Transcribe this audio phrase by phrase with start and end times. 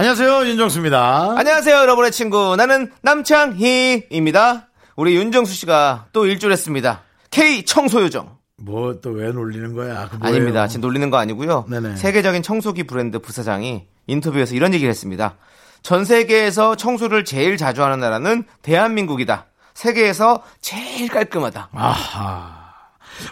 [0.00, 1.34] 안녕하세요 윤정수입니다.
[1.36, 2.56] 안녕하세요, 여러분의 친구.
[2.56, 4.68] 나는 남창희입니다.
[4.96, 7.02] 우리 윤정수 씨가 또 일조했습니다.
[7.30, 8.38] K 청소요정.
[8.62, 10.08] 뭐 또 왜 놀리는 거야?
[10.20, 10.68] 아닙니다.
[10.68, 11.66] 지금 놀리는 거 아니고요.
[11.68, 11.96] 네네.
[11.96, 15.36] 세계적인 청소기 브랜드 부사장이 인터뷰에서 이런 얘기를 했습니다.
[15.82, 19.48] 전 세계에서 청소를 제일 자주 하는 나라는 대한민국이다.
[19.74, 21.68] 세계에서 제일 깔끔하다.
[21.74, 22.58] 아하.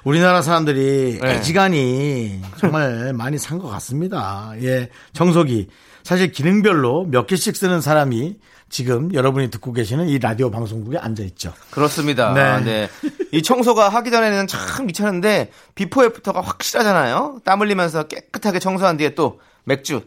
[0.04, 1.30] 우리나라 사람들이 네.
[1.36, 4.52] 애지간히 정말 많이 산 것 같습니다.
[4.60, 5.68] 예, 청소기.
[6.08, 8.38] 사실 기능별로 몇 개씩 쓰는 사람이
[8.70, 11.52] 지금 여러분이 듣고 계시는 이 라디오 방송국에 앉아 있죠.
[11.70, 12.32] 그렇습니다.
[12.32, 12.64] 네.
[12.64, 12.88] 네.
[13.30, 17.42] 이 청소가 하기 전에는 참 귀찮은데 비포 애프터가 확실하잖아요.
[17.44, 20.00] 땀 흘리면서 깨끗하게 청소한 뒤에 또 맥주.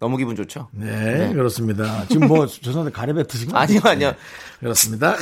[0.00, 0.68] 너무 기분 좋죠?
[0.72, 2.04] 네, 그렇습니다.
[2.08, 4.12] 지금 뭐 죄송한데 가래 뱉으신 거 아니요, 아니요.
[4.60, 5.14] 그렇습니다.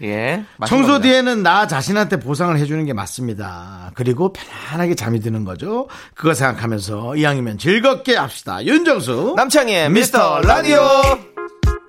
[0.00, 0.06] 예.
[0.06, 0.44] 예.
[0.66, 3.90] 청소 맛있는 뒤에는 나 자신한테 보상을 해주는 게 맞습니다.
[3.94, 5.88] 그리고 편안하게 잠이 드는 거죠.
[6.14, 8.64] 그거 생각하면서 이왕이면 즐겁게 합시다.
[8.64, 9.34] 윤정수.
[9.36, 10.78] 남창희의 미스터 라디오.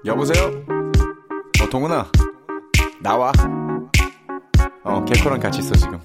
[0.05, 0.45] 여보세요?
[1.61, 2.09] 어, 동훈아.
[3.01, 3.31] 나와.
[4.83, 5.99] 어, 개코랑 같이 있어, 지금.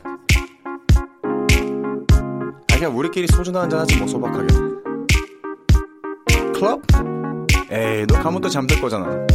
[1.24, 4.81] 아, 그냥 우리끼리 소주 한잔 하지, 뭐, 소박하게.
[6.62, 6.80] 클럽?
[7.72, 9.06] 에이, 너 가면 또 잠들 거잖아.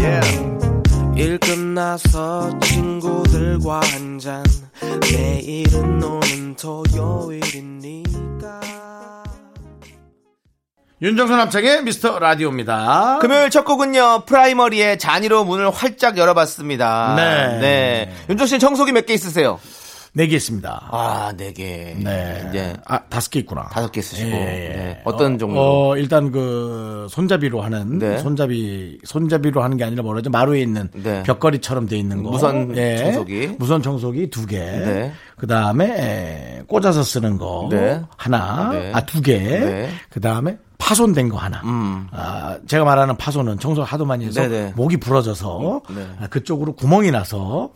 [0.00, 0.20] 예.
[1.16, 4.42] 일 끝나서 친구들과 한 잔
[5.12, 8.60] 내일은 오는 토요일이니까
[11.00, 13.18] 윤정수 남창의 미스터 라디오입니다.
[13.20, 17.14] 금요일 첫 곡은요, 프라이머리의 잔이로 문을 활짝 열어봤습니다.
[17.16, 17.58] 네.
[17.60, 18.12] 네.
[18.28, 19.60] 윤종 씨는 청소기 몇 개 있으세요?
[20.18, 20.88] 네개 있습니다.
[20.90, 21.94] 아, 네 개.
[21.96, 22.50] 네.
[22.52, 22.74] 네.
[22.86, 23.68] 아, 다섯 개 있구나.
[23.68, 24.28] 다섯 개 쓰시고.
[24.28, 24.76] 예, 예.
[24.76, 25.00] 네.
[25.04, 25.60] 어떤 종류?
[25.60, 28.18] 어, 일단 그 손잡이로 하는 네.
[28.18, 31.22] 손잡이 손잡이로 하는 게 아니라 뭐라 죠 마루에 있는 네.
[31.22, 32.30] 벽걸이처럼 돼 있는 거.
[32.30, 32.32] 예.
[32.32, 33.56] 무선 청소기.
[33.60, 34.58] 무선 청소기 두 개.
[34.58, 35.12] 네.
[35.36, 38.02] 그다음에 꽂아서 쓰는 거 네.
[38.16, 38.70] 하나.
[38.72, 38.90] 네.
[38.92, 39.38] 아, 두 개.
[39.38, 39.88] 네.
[40.10, 41.60] 그다음에 파손된 거 하나.
[41.64, 42.08] 음.
[42.10, 44.72] 아, 제가 말하는 파손은 청소 하도 많이 해서 네네.
[44.74, 46.06] 목이 부러져서 네.
[46.22, 47.70] 아, 그쪽으로 구멍이 나서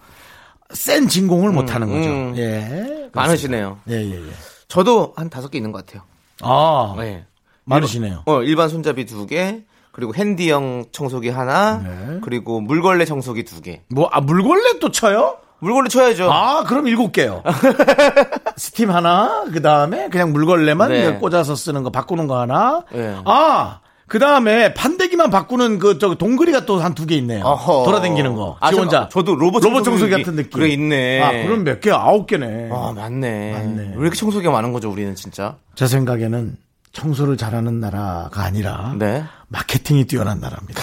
[0.72, 2.08] 센 진공을 못 하는 거죠.
[2.10, 2.34] 음.
[2.36, 3.10] 예.
[3.12, 3.78] 많으시네요.
[3.88, 4.32] 예, 예, 예.
[4.68, 6.02] 저도 한 다섯 개 있는 것 같아요.
[6.40, 7.24] 아, 네.
[7.64, 8.22] 많으시네요.
[8.26, 9.62] 어, 일반 손잡이 두 개,
[9.92, 12.18] 그리고 핸디형 청소기 하나, 네.
[12.22, 13.82] 그리고 물걸레 청소기 두 개.
[13.88, 15.36] 뭐, 아, 물걸레 또 쳐요?
[15.60, 16.32] 물걸레 쳐야죠.
[16.32, 17.42] 아, 그럼 일곱 개요.
[18.56, 21.14] 스팀 하나, 그 다음에 그냥 물걸레만 네.
[21.18, 22.82] 꽂아서 쓰는 거, 바꾸는 거 하나.
[22.90, 23.16] 네.
[23.24, 23.80] 아,
[24.12, 27.42] 그 다음에 판대기만 바꾸는 그, 저 동그리가 또 한 두 개 있네요.
[27.46, 27.84] 어허.
[27.86, 28.58] 돌아다니는 거.
[28.60, 29.08] 아, 지 저- 혼자.
[29.10, 30.50] 저도 로봇 로봇 청소기 청소기 같은 느낌.
[30.50, 31.22] 그래, 있네.
[31.22, 31.90] 아, 그럼 몇 개?
[31.90, 32.68] 아홉 개네.
[32.70, 33.52] 아, 맞네.
[33.52, 33.82] 맞네.
[33.96, 35.56] 왜 이렇게 청소기가 많은 거죠, 우리는 진짜?
[35.76, 36.56] 제 생각에는
[36.92, 39.24] 청소를 잘하는 나라가 아니라 네.
[39.48, 40.82] 마케팅이 뛰어난 나라입니다.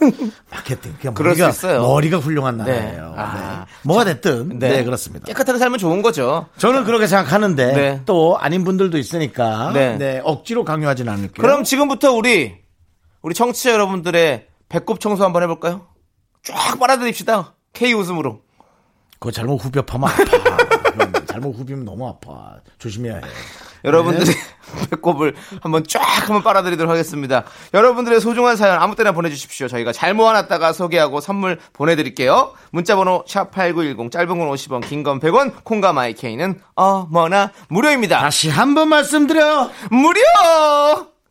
[0.50, 0.94] 마케팅.
[0.98, 1.82] 그냥 그럴 머리가, 수 있어요.
[1.82, 2.64] 머리가 훌륭한 네.
[2.64, 3.14] 나라예요.
[3.18, 3.34] 아.
[3.66, 3.72] 네.
[3.82, 4.58] 뭐가 됐든.
[4.58, 4.82] 네.
[4.82, 5.26] 그렇습니다.
[5.26, 6.46] 깨끗하게 살면 좋은 거죠.
[6.56, 8.00] 저는 그렇게 생각하는데 네.
[8.06, 9.96] 또 아닌 분들도 있으니까 네.
[9.98, 10.20] 네.
[10.24, 11.34] 억지로 강요하진 않을게요.
[11.42, 12.61] 그럼 지금부터 우리,
[13.22, 15.86] 우리 청취자 여러분들의 배꼽 청소 한번 해볼까요?
[16.42, 17.54] 쫙 빨아들입시다.
[17.72, 18.40] K 웃음으로.
[19.18, 20.24] 그거 잘못 후벼 파면 아파.
[20.90, 22.56] 그건 잘못 후비면 너무 아파.
[22.78, 23.20] 조심해야 해.
[23.84, 24.40] 여러분들의 네.
[24.90, 27.44] 배꼽을 한번 쫙 한번 빨아들이도록 하겠습니다.
[27.74, 29.68] 여러분들의 소중한 사연 아무 때나 보내주십시오.
[29.68, 32.52] 저희가 잘 모아놨다가 소개하고 선물 보내드릴게요.
[32.70, 38.18] 문자번호 샵8910 짧은 건 50원 긴 건 100원 콩과 마이케이는 어머나 무료입니다.
[38.20, 39.70] 다시 한 번 말씀드려요.
[39.90, 40.20] 무료!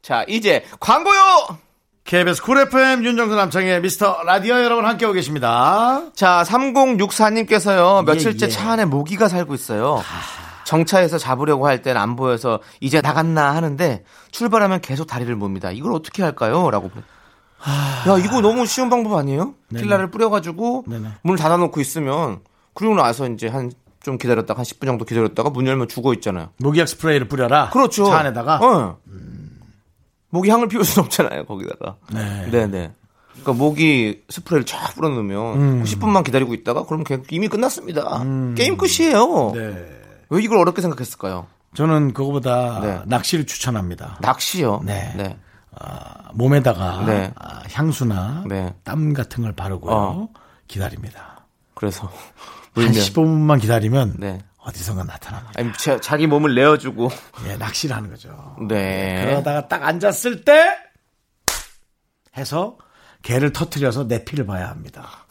[0.02, 1.58] 자 이제 광고요!
[2.04, 6.02] KBS Cool FM 윤정수 남창희의 미스터 라디오 여러분 함께하고 계십니다.
[6.14, 8.50] 자 3064님께서요 며칠째 예.
[8.50, 10.02] 차 안에 모기가 살고 있어요.
[10.66, 15.72] 정차해서 잡으려고 할 땐 안 보여서 이제 나갔나 하는데 출발하면 계속 다리를 뭅니다.
[15.72, 16.70] 이걸 어떻게 할까요?
[16.72, 16.90] 라고.
[18.08, 19.54] 야, 이거 너무 쉬운 방법 아니에요?
[19.76, 21.08] 킬라를 뿌려가지고 네네.
[21.22, 22.40] 문을 닫아놓고 있으면
[22.74, 23.72] 그리고 나서 이제 한
[24.04, 26.50] 좀 기다렸다가 한 10분 정도 기다렸다가 문 열면 죽어 있잖아요.
[26.58, 27.70] 모기약 스프레이를 뿌려라.
[27.70, 28.06] 그렇죠.
[28.06, 28.56] 차 안에다가.
[28.60, 28.98] 어.
[30.32, 31.98] 모기 향을 피울 수는 없잖아요, 거기다가.
[32.12, 32.50] 네.
[32.50, 32.92] 네네.
[33.32, 38.24] 그러니까 모기 스프레이를 쫙 뿌려놓으면 10분만 기다리고 있다가 그러면 걔 이미 끝났습니다.
[38.56, 39.52] 게임 끝이에요.
[39.54, 40.00] 네.
[40.30, 41.48] 왜 이걸 어렵게 생각했을까요?
[41.74, 43.00] 저는 그거보다 네.
[43.06, 44.18] 낚시를 추천합니다.
[44.22, 44.82] 낚시요.
[44.84, 45.14] 네.
[45.16, 45.38] 네.
[46.34, 47.32] 몸에다가 네.
[47.36, 48.74] 아, 향수나 네.
[48.84, 49.94] 땀 같은 걸 바르고요.
[49.94, 50.30] 어.
[50.68, 51.46] 기다립니다.
[51.74, 52.08] 그래서
[52.76, 54.40] 한 물면 15분만 기다리면 네.
[54.64, 55.54] 어디선가 나타납니다.
[55.58, 57.10] 아니, 자, 자기 몸을 내어주고.
[57.48, 58.56] 예, 낚시를 하는 거죠.
[58.68, 59.26] 네.
[59.26, 60.78] 그러다가 딱 앉았을 때
[62.38, 62.78] 해서
[63.24, 65.26] 개를 터트려서 내 피를 봐야 합니다.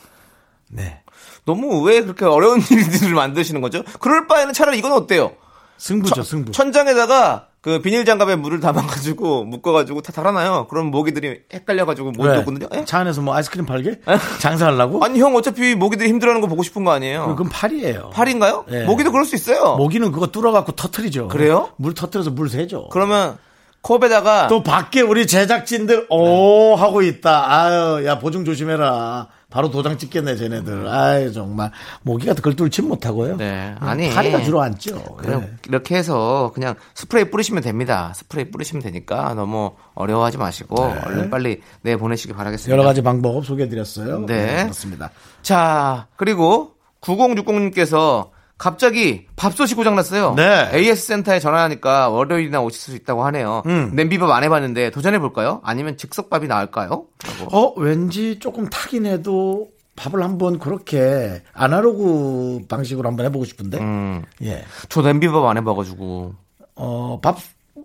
[0.68, 1.02] 네.
[1.44, 3.82] 너무 왜 그렇게 어려운 일들을 만드시는 거죠?
[4.00, 5.36] 그럴 바에는 차라리 이건 어때요?
[5.78, 6.52] 승부죠, 승부.
[6.52, 10.68] 천장에다가 그 비닐 장갑에 물을 담아가지고 묶어가지고 다 달아놔요.
[10.68, 12.38] 그럼 모기들이 헷갈려가지고 못 왜?
[12.38, 12.68] 오거든요.
[12.74, 12.84] 예?
[12.86, 14.00] 차 안에서 뭐 아이스크림 팔게?
[14.38, 15.04] 장사하려고?
[15.04, 17.26] 아니 형 어차피 모기들이 힘들어하는 거 보고 싶은 거 아니에요?
[17.26, 18.10] 그건 팔이에요.
[18.14, 18.64] 팔인가요?
[18.70, 18.84] 예.
[18.84, 19.76] 모기도 그럴 수 있어요.
[19.76, 21.28] 모기는 그거 뚫어갖고 터트리죠.
[21.28, 21.70] 그래요?
[21.76, 22.88] 물 터트려서 물 새죠.
[22.90, 23.36] 그러면
[23.82, 27.50] 컵에다가 또 밖에 우리 제작진들 오 하고 있다.
[27.50, 29.28] 아유, 야 보증 조심해라.
[29.50, 30.88] 바로 도장 찍겠네, 쟤네들.
[30.88, 33.36] 아유, 정말 모기가 그걸 뚫지 못하고요.
[33.36, 34.08] 네, 아니.
[34.10, 35.16] 파리가 주로 앉죠.
[35.16, 35.52] 그냥 네.
[35.68, 38.12] 이렇게 해서 그냥 스프레이 뿌리시면 됩니다.
[38.14, 42.72] 스프레이 뿌리시면 되니까 너무 어려워하지 마시고 얼른 빨리 내 보내시기 바라겠습니다.
[42.72, 44.26] 여러 가지 방법 소개해드렸어요.
[44.26, 44.62] 네.
[44.62, 45.10] 그렇습니다.
[45.42, 48.30] 자, 그리고 9060님께서
[48.60, 50.34] 갑자기 밥솥이 고장났어요.
[50.36, 50.68] 네.
[50.74, 53.62] AS 센터에 전화하니까 월요일이나 오실 수 있다고 하네요.
[53.64, 53.92] 음.
[53.94, 55.62] 냄비밥 안 해봤는데 도전해 볼까요?
[55.64, 57.06] 아니면 즉석밥이 나을까요?
[57.24, 57.56] 라고.
[57.56, 63.78] 어, 왠지 조금 타긴 해도 밥을 한번 그렇게 아날로그 방식으로 한번 해보고 싶은데.
[63.78, 64.62] 음, 예.
[64.90, 66.34] 저 냄비밥 안 해봐가지고.
[66.74, 67.38] 어, 밥,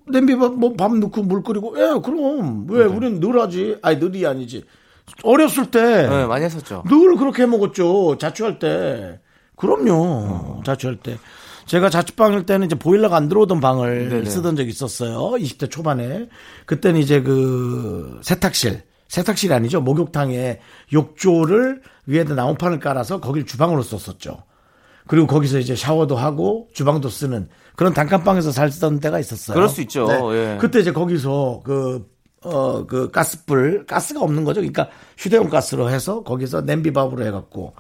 [0.10, 2.68] 냄비밥, 뭐, 밥 넣고 물 끓이고, 예, 그럼.
[2.70, 3.78] 왜, 우린 늘 하지?
[3.82, 4.66] 아니, 늘이 아니지.
[5.24, 5.82] 어렸을 때.
[5.82, 6.84] 네, 많이 했었죠.
[6.90, 8.18] 늘 그렇게 해 먹었죠.
[8.18, 9.22] 자취할 때.
[9.56, 10.62] 그럼요.
[10.66, 11.18] 자취할 때.
[11.66, 14.30] 제가 자취방일 때는 이제 보일러가 안 들어오던 방을 네네.
[14.30, 15.20] 쓰던 적이 있었어요.
[15.32, 16.30] 20대 초반에.
[16.66, 18.84] 그때는 이제 그 세탁실.
[19.08, 19.82] 세탁실이 아니죠.
[19.82, 20.60] 목욕탕에
[20.94, 24.44] 욕조를 위에다 나무판을 깔아서 거길 주방으로 썼었죠.
[25.08, 29.56] 그리고 거기서 이제 샤워도 하고 주방도 쓰는 그런 단칸방에서 살던 때가 있었어요.
[29.56, 30.08] 그럴 수 있죠.
[30.36, 30.58] 예.
[30.60, 32.08] 그때 이제 거기서 그,
[32.44, 34.62] 어, 그 가스불, 가스가 없는 거죠.
[34.62, 37.74] 그러니까 휴대용 가스로 해서 거기서 냄비밥으로 해갖고.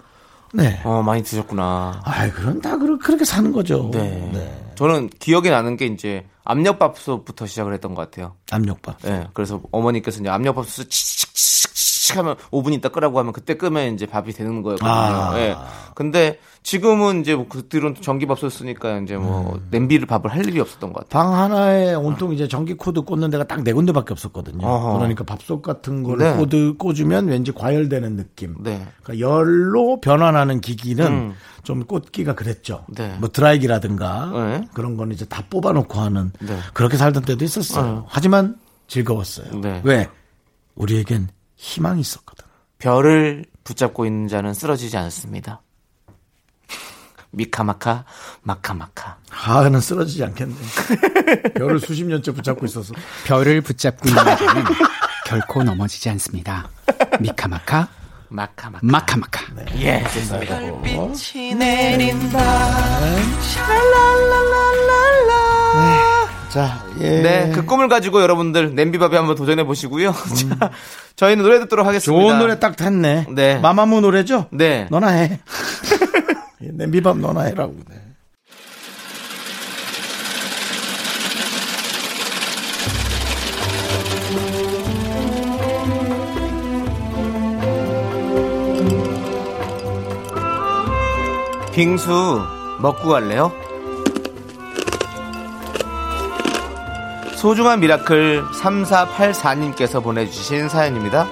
[0.53, 0.79] 네.
[0.83, 2.01] 어, 많이 드셨구나.
[2.03, 3.89] 아이, 그런 다 그렇게 사는 거죠.
[3.93, 4.71] 네.
[4.75, 8.35] 저는 기억이 나는 게 이제 압력밥솥부터 시작을 했던 것 같아요.
[8.51, 9.05] 압력밥.
[9.05, 9.27] 예.
[9.33, 14.31] 그래서 어머니께서 이제 압력밥솥 치칙치 칙 하면 5분 있다 끄라고 하면 그때 끄면 이제 밥이
[14.31, 14.89] 되는 거였거든요.
[14.89, 15.39] 아.
[15.39, 15.55] 예.
[15.95, 19.67] 근데 지금은 이제 뭐 그들은 전기밥솥 쓰니까 이제 뭐 음.
[19.71, 21.23] 냄비를 밥을 할 일이 없었던 것 같아요.
[21.23, 24.67] 방 하나에 온통 이제 전기 코드 꽂는 데가 딱 네 군데밖에 없었거든요.
[24.67, 24.93] 어허.
[24.97, 26.35] 그러니까 밥솥 같은 걸 네.
[26.35, 28.55] 코드 꽂으면 왠지 과열되는 느낌.
[28.61, 28.85] 네.
[29.01, 31.33] 그러니까 열로 변환하는 기기는 음.
[31.63, 32.85] 좀 꽂기가 그랬죠.
[32.95, 33.15] 네.
[33.19, 34.67] 뭐 드라이기라든가 네.
[34.75, 36.55] 그런 거는 이제 다 뽑아놓고 하는 네.
[36.75, 38.05] 그렇게 살던 때도 있었어요.
[38.07, 38.57] 하지만
[38.87, 39.59] 즐거웠어요.
[39.61, 39.81] 네.
[39.83, 40.07] 왜?
[40.75, 42.45] 우리에겐 희망이 있었거든.
[42.79, 45.61] 별을 붙잡고 있는 자는 쓰러지지 않습니다.
[47.31, 48.05] 미카마카
[48.43, 49.17] 마카마카.
[49.29, 50.55] 하는 쓰러지지 않겠네.
[51.55, 52.93] 별을 수십 년째 붙잡고 있어서.
[53.25, 54.63] 별을 붙잡고 있는 자는
[55.25, 56.69] 결코 넘어지지 않습니다.
[57.19, 57.89] 미카마카,
[58.29, 58.79] 마카마카.
[58.85, 59.45] 마카마카.
[59.77, 60.59] 예, 좋습니다.
[66.55, 67.21] 자, 예.
[67.21, 70.13] 네, 그 꿈을 가지고 여러분들 냄비밥에 한번 도전해 보시고요.
[70.57, 70.71] 자,
[71.17, 72.23] 저희는 노래 듣도록 하겠습니다.
[72.23, 73.25] 좋은 노래 딱 했네.
[73.29, 73.59] 네.
[73.59, 74.47] 마마무 노래죠?
[74.51, 74.87] 네.
[74.89, 75.41] 너나 해.
[76.61, 77.75] 냄비밥 너나 해라고.
[77.89, 78.01] 네.
[91.73, 92.45] 빙수
[92.79, 93.64] 먹고 갈래요?
[97.45, 101.27] 소중한 miracle 3484님께서 보내주신 사연입니다.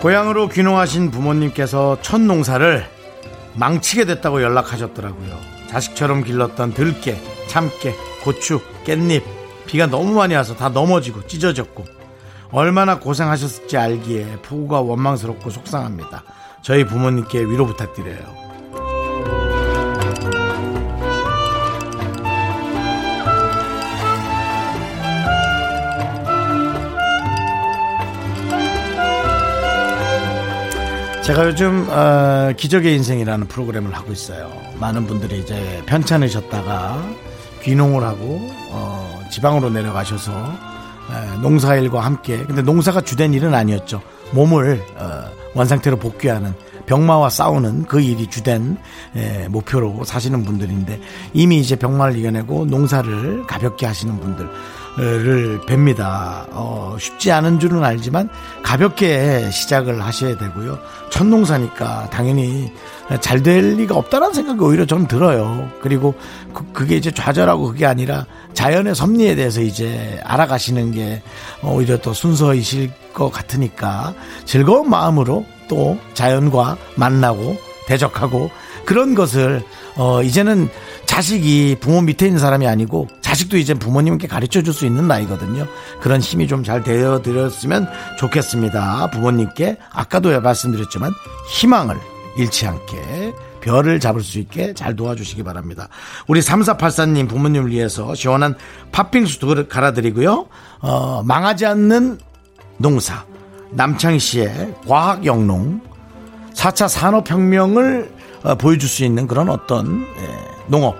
[0.00, 2.86] 고향으로 귀농하신 부모님께서 첫 농사를
[3.56, 5.38] 망치게 됐다고 연락하셨더라고요.
[5.68, 9.22] 자식처럼 길렀던 들깨, 참깨, 고추, 깻잎.
[9.66, 11.84] 비가 너무 많이 와서 다 넘어지고 찢어졌고
[12.52, 16.24] 얼마나 고생하셨을지 알기에 부부가 원망스럽고 속상합니다.
[16.62, 18.43] 저희 부모님께 위로 부탁드려요.
[31.24, 34.52] 제가 요즘 어, 기적의 인생이라는 프로그램을 하고 있어요.
[34.78, 37.02] 많은 분들이 이제 편찮으셨다가
[37.62, 44.02] 귀농을 하고 어, 지방으로 내려가셔서 에, 농사일과 함께 근데 농사가 주된 일은 아니었죠.
[44.32, 46.52] 몸을 어, 원상태로 복귀하는
[46.84, 48.76] 병마와 싸우는 그 일이 주된
[49.16, 51.00] 에, 목표로 사시는 분들인데
[51.32, 54.46] 이미 이제 병마를 이겨내고 농사를 가볍게 하시는 분들
[54.96, 56.46] 를 뵙니다.
[56.52, 58.28] 어, 쉽지 않은 줄은 알지만
[58.62, 60.78] 가볍게 시작을 하셔야 되고요.
[61.10, 62.72] 첫 농사니까 당연히
[63.20, 65.68] 잘 될 리가 없다는 생각이 오히려 좀 들어요.
[65.82, 66.14] 그리고
[66.72, 71.22] 그, 게 이제 좌절하고 그게 아니라 자연의 섭리에 대해서 이제 알아가시는 게
[71.64, 77.56] 오히려 더 순서이실 것 같으니까 즐거운 마음으로 또 자연과 만나고
[77.88, 78.50] 대적하고
[78.84, 79.62] 그런 것을
[79.96, 80.68] 어 이제는
[81.06, 85.66] 자식이 부모 밑에 있는 사람이 아니고 자식도 이제 부모님께 가르쳐 줄 수 있는 나이거든요.
[86.00, 87.88] 그런 힘이 좀 잘 되어 드렸으면
[88.18, 89.10] 좋겠습니다.
[89.10, 91.12] 부모님께 아까도 말씀드렸지만
[91.50, 91.96] 희망을
[92.36, 95.88] 잃지 않게 별을 잡을 수 있게 잘 도와주시기 바랍니다.
[96.26, 98.54] 우리 3484님 부모님을 위해서 시원한
[98.92, 100.46] 팥빙수 두 그릇 갈아드리고요.
[100.80, 102.18] 어, 망하지 않는
[102.78, 103.24] 농사
[103.70, 105.80] 남창희 씨의 과학 영농
[106.54, 108.13] 4차 산업혁명을 어,
[108.58, 110.96] 보여줄 수 있는 그런 어떤 예, 농업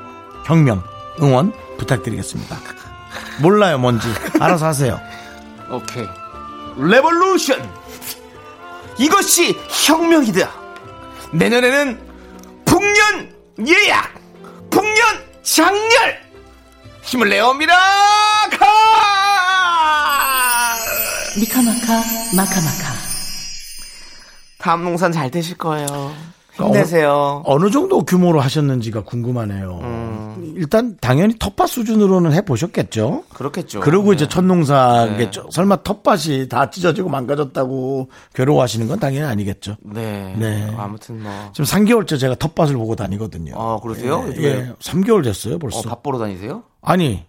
[0.47, 0.83] 혁명
[1.21, 2.57] 응원 부탁드리겠습니다.
[3.41, 4.09] 몰라요 뭔지
[4.41, 4.99] 알아서 하세요.
[5.71, 6.07] 오케이.
[6.77, 7.69] 레볼루션!
[8.99, 10.51] 이것이 혁명이다!
[11.33, 12.01] 내년에는
[12.65, 13.35] 북년
[13.67, 14.15] 예약!
[14.71, 15.05] 북년
[15.43, 16.21] 장렬!
[17.03, 17.79] 힘을 내어 미라카!
[21.39, 22.03] 미카마카
[22.37, 22.95] 마카마카
[24.59, 26.15] 다음 농산 잘 되실 거예요.
[26.57, 27.43] 힘내세요.
[27.47, 29.81] 어느 정도 규모로 하셨는지가 궁금하네요.
[29.83, 30.55] 음.
[30.57, 33.25] 일단 당연히 텃밭 수준으로는 해보셨겠죠.
[33.35, 33.81] 그렇겠죠.
[33.81, 34.29] 그리고 이제 네.
[34.29, 35.17] 첫 농사 네.
[35.17, 39.77] 겠죠 설마 텃밭이 다 찢어지고 망가졌다고 괴로워하시는 건 당연히 아니겠죠.
[39.83, 40.35] 네.
[40.39, 40.73] 네.
[40.77, 41.33] 아무튼 뭐.
[41.53, 43.55] 지금 3개월째 제가 텃밭을 보고 다니거든요.
[43.57, 44.25] 아, 그러세요?
[44.37, 45.81] 예, 예, 3개월 됐어요 벌써.
[45.81, 46.63] 어, 밥 보러 다니세요?
[46.83, 47.25] 아니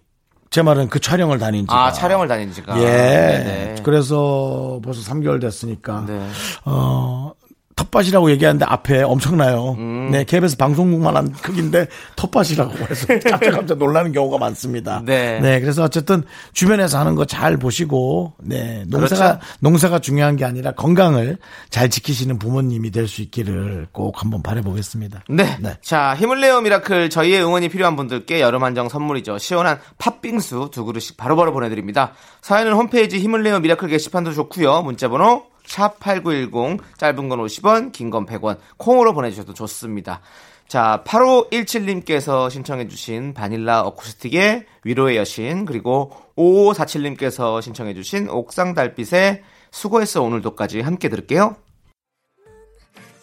[0.50, 1.86] 제 말은 그 촬영을 다닌 지가.
[1.86, 2.78] 아, 촬영을 다닌 지가.
[2.80, 2.84] 예.
[2.86, 3.76] 네네.
[3.82, 6.04] 그래서 벌써 3개월 됐으니까.
[6.06, 6.28] 네.
[6.64, 7.32] 어,
[7.76, 9.74] 텃밭이라고 얘기하는데 앞에 엄청나요.
[9.78, 10.08] 음.
[10.10, 15.02] 네, KBS 방송국만한 크기인데 텃밭이라고 해서 깜짝깜짝 놀라는 경우가 많습니다.
[15.04, 15.38] 네.
[15.60, 16.22] 그래서 어쨌든
[16.54, 19.40] 주변에서 하는 거 잘 보시고, 네, 농사가, 그렇죠.
[19.60, 21.36] 농사가 중요한 게 아니라 건강을
[21.70, 25.24] 잘 지키시는 부모님이 될 수 있기를 꼭 한번 바라보겠습니다.
[25.28, 25.58] 네.
[25.60, 25.76] 네.
[25.82, 29.38] 자, 힘을 내요 miracle 저희의 응원이 필요한 분들께 여름 한정 선물이죠.
[29.38, 32.12] 시원한 팥빙수 두 그릇씩 바로바로 보내드립니다.
[32.42, 34.82] 사연은 홈페이지 힘을 내요 miracle 게시판도 좋고요.
[34.82, 40.20] 문자번호 샵 8910 짧은 건 50원, 긴 건 100원 콩으로 보내주셔도 좋습니다.
[40.68, 50.22] 자, 8517님께서 신청해 주신 바닐라 어쿠스틱의 위로의 여신, 그리고 5547님께서 신청해 주신 옥상 달빛의 수고했어
[50.22, 51.56] 오늘도까지 함께 들을게요.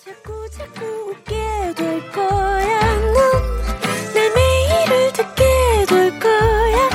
[0.05, 1.33] 자꾸 자꾸 웃게
[1.75, 2.95] 될 거야.
[2.99, 6.89] 넌 내 매일을 듣게 될 거야.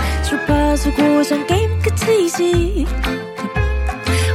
[0.97, 2.87] 고정 게임 끝이지.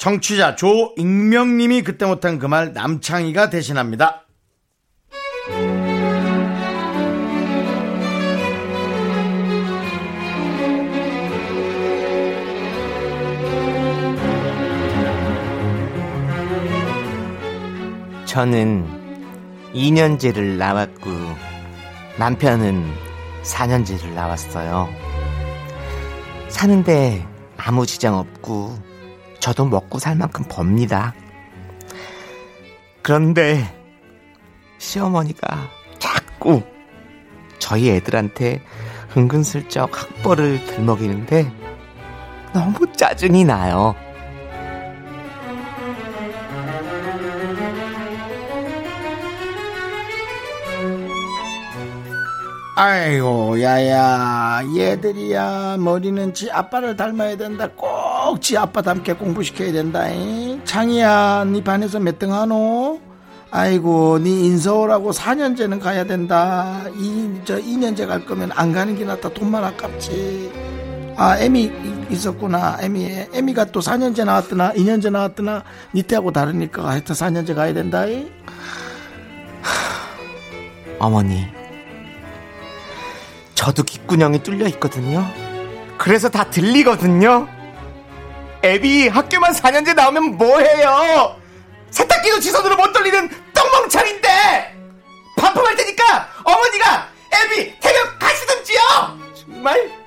[0.00, 4.24] 청취자 조익명님이 그때 못한 그 말 남창희가 대신합니다.
[18.24, 18.86] 저는
[19.74, 21.10] 2년제를 나왔고
[22.18, 22.84] 남편은
[23.42, 24.88] 4년제를 나왔어요.
[26.48, 27.26] 사는데
[27.56, 28.89] 아무 지장 없고
[29.40, 31.14] 저도 먹고 살 만큼 법니다.
[33.02, 33.74] 그런데
[34.78, 35.68] 시어머니가
[35.98, 36.62] 자꾸
[37.58, 38.62] 저희 애들한테
[39.16, 41.50] 은근슬쩍 학벌을 들먹이는데
[42.52, 43.94] 너무 짜증이 나요.
[52.84, 60.64] 아이고 야야 얘들이야 머리는 지 아빠를 닮아야 된다 꼭 지 아빠 닮게 공부시켜야 된다 잉?
[60.64, 62.98] 창이야 네 반에서 몇 등 하노?
[63.50, 69.28] 아이고 네 인서울하고 4년제는 가야 된다 이, 저 2년제 갈 거면 안 가는 게 낫다
[69.30, 70.50] 돈만 아깝지
[71.18, 71.70] 아 이-
[72.08, 78.06] 있었구나 에미 에미가 또 4년제 나왔더나 2년제 나왔더나 니 때하고 다르니까 하여튼 4년제 가야 된다
[78.06, 78.30] 잉?
[80.98, 81.46] 어머니,
[83.60, 85.22] 저도 귓구녕이 뚫려 있거든요.
[85.98, 87.46] 그래서 다 들리거든요.
[88.62, 91.36] 애비 학교만 4년제 나오면 뭐해요?
[91.90, 94.76] 세탁기도 지손으로 못 돌리는 똥멍청인데
[95.36, 98.80] 반품할 테니까 어머니가 애비 태격 가시든지요.
[99.34, 99.99] 정말.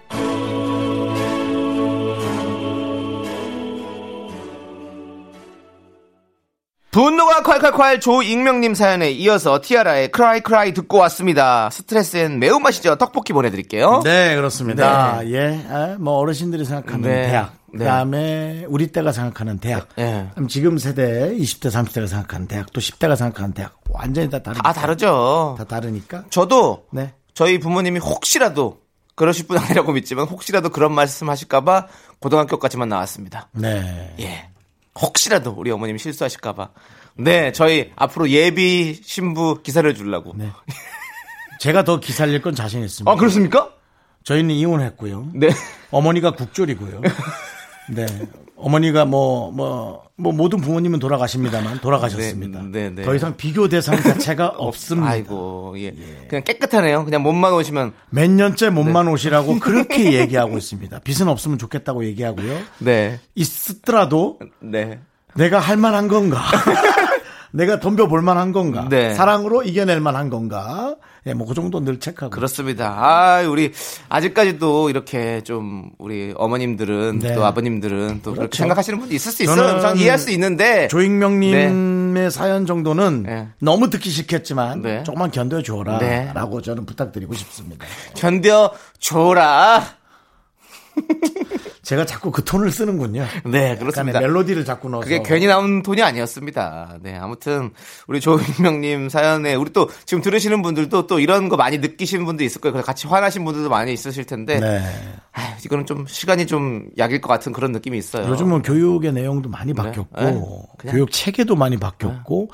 [6.94, 11.72] 분노가 콸콸콸 조익명님 사연에 이어서 티아라의 크라이 크라이 듣고 왔습니다.
[11.72, 12.98] 스트레스엔 매운맛이죠.
[12.98, 14.02] 떡볶이 보내드릴게요.
[14.04, 15.20] 네, 그렇습니다.
[15.26, 17.32] 예, 아, 뭐 어르신들이 생각하는 네.
[17.32, 17.80] 대학, 네.
[17.80, 20.28] 그다음에 우리 때가 생각하는 대학, 예.
[20.30, 24.70] 그다음 지금 세대 20대, 30대가 생각하는 대학, 또 10대가 생각하는 대학, 완전히 다 다르니까.
[24.70, 25.56] 아 다르죠.
[25.58, 26.26] 다 다르니까.
[26.30, 27.12] 저도 네.
[27.34, 28.82] 저희 부모님이 혹시라도
[29.16, 31.88] 그러실 분 아니라고 믿지만 혹시라도 그런 말씀 하실까봐
[32.20, 33.50] 고등학교까지만 나왔습니다.
[33.54, 34.14] 네.
[34.20, 34.53] 예.
[35.00, 36.70] 혹시라도 우리 어머님이 실수하실까봐.
[37.18, 40.34] 네, 저희 앞으로 예비 신부 기사를 주려고.
[40.36, 40.50] 네.
[41.60, 43.10] 제가 더 기살릴 건 자신 있습니다.
[43.12, 43.72] 아, 그렇습니까?
[44.24, 45.32] 저희는 이혼했고요.
[45.34, 45.50] 네.
[45.92, 47.02] 어머니가 국졸이고요.
[47.90, 48.06] 네.
[48.56, 52.62] 어머니가 뭐, 뭐, 뭐 모든 부모님은 돌아가십니다만 돌아가셨습니다.
[52.64, 53.02] 네, 네, 네.
[53.04, 55.10] 더 이상 비교 대상 자체가 없습니다.
[55.10, 55.92] 아이고, 예.
[56.30, 57.04] 그냥 깨끗하네요.
[57.04, 57.94] 그냥 몸만 오시면.
[58.10, 61.00] 몇 년째 몸만 오시라고 그렇게 얘기하고 있습니다.
[61.00, 62.60] 빚은 없으면 좋겠다고 얘기하고요.
[62.80, 63.20] 네.
[63.36, 65.00] 있더라도 네.
[65.36, 66.42] 내가 할 만한 건가?
[67.52, 68.88] 내가 덤벼볼 만한 건가?
[68.90, 69.14] 네.
[69.14, 70.96] 사랑으로 이겨낼 만한 건가?
[71.26, 72.32] 예, 뭐 그 정도 늘 체크하고.
[72.36, 72.96] 그렇습니다.
[72.98, 73.72] 아, 우리
[74.10, 77.36] 아직까지도 이렇게 좀 우리 어머님들은 네.
[77.36, 78.58] 또 아버님들은 또 그렇게 그렇죠.
[78.58, 79.80] 생각하시는 분도 있을 수 있어요.
[79.80, 80.88] 저는 이해할 수 있는데.
[80.90, 83.48] 조익명님의 사연 정도는 네.
[83.60, 85.04] 너무 듣기 싫겠지만 네.
[85.04, 86.32] 조금만 견뎌 줘라 네.
[86.34, 87.86] 라고 저는 부탁드리고 싶습니다.
[88.16, 90.03] 견뎌 줘라.
[91.84, 93.26] 제가 자꾸 그 톤을 쓰는군요.
[93.46, 94.20] 네, 그렇습니다.
[94.22, 95.04] 멜로디를 자꾸 넣어서.
[95.08, 97.00] 그게 괜히 나온 톤이 아니었습니다.
[97.02, 97.72] 네, 아무튼
[98.08, 102.62] 우리 조익명님 사연에 우리 또 지금 들으시는 분들도 또 이런 거 많이 느끼시는 분도 있을
[102.62, 102.82] 거예요.
[102.84, 104.82] 같이 화나신 분들도 많이 있으실 텐데 네.
[105.34, 108.28] 아휴, 이거는 좀 시간이 좀 약일 것 같은 그런 느낌이 있어요.
[108.30, 110.42] 요즘은 교육의 내용도 많이 바뀌었고 네.
[110.78, 112.50] 그냥- 교육 체계도 많이 바뀌었고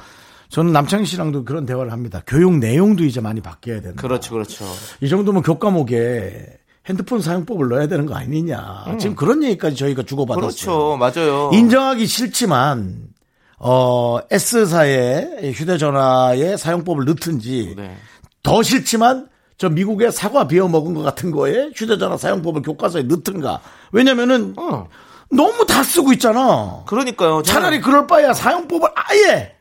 [0.49, 2.23] 저는 남창희 씨랑도 그런 대화를 합니다.
[2.25, 4.01] 교육 내용도 이제 많이 바뀌어야 된다.
[4.01, 4.65] 그렇죠, 그렇죠.
[5.01, 6.57] 이 정도면 교과목에
[6.89, 8.97] 핸드폰 사용법을 넣어야 되는 거 아니냐.
[8.99, 10.47] 지금 그런 얘기까지 저희가 주고받았어요.
[10.49, 11.51] 그렇죠, 맞아요.
[11.53, 13.09] 인정하기 싫지만
[13.59, 17.95] 어 S사의 휴대전화의 사용법을 넣든지 네.
[18.41, 19.27] 더 싫지만
[19.57, 23.61] 저 미국의 사과 비워 먹은 것 같은 거에 휴대전화 사용법을 교과서에 넣든가.
[23.91, 24.87] 왜냐면은 어.
[25.29, 26.83] 너무 다 쓰고 있잖아.
[26.87, 27.43] 그러니까요.
[27.43, 29.55] 차라리 그럴 바에야 사용법을 아예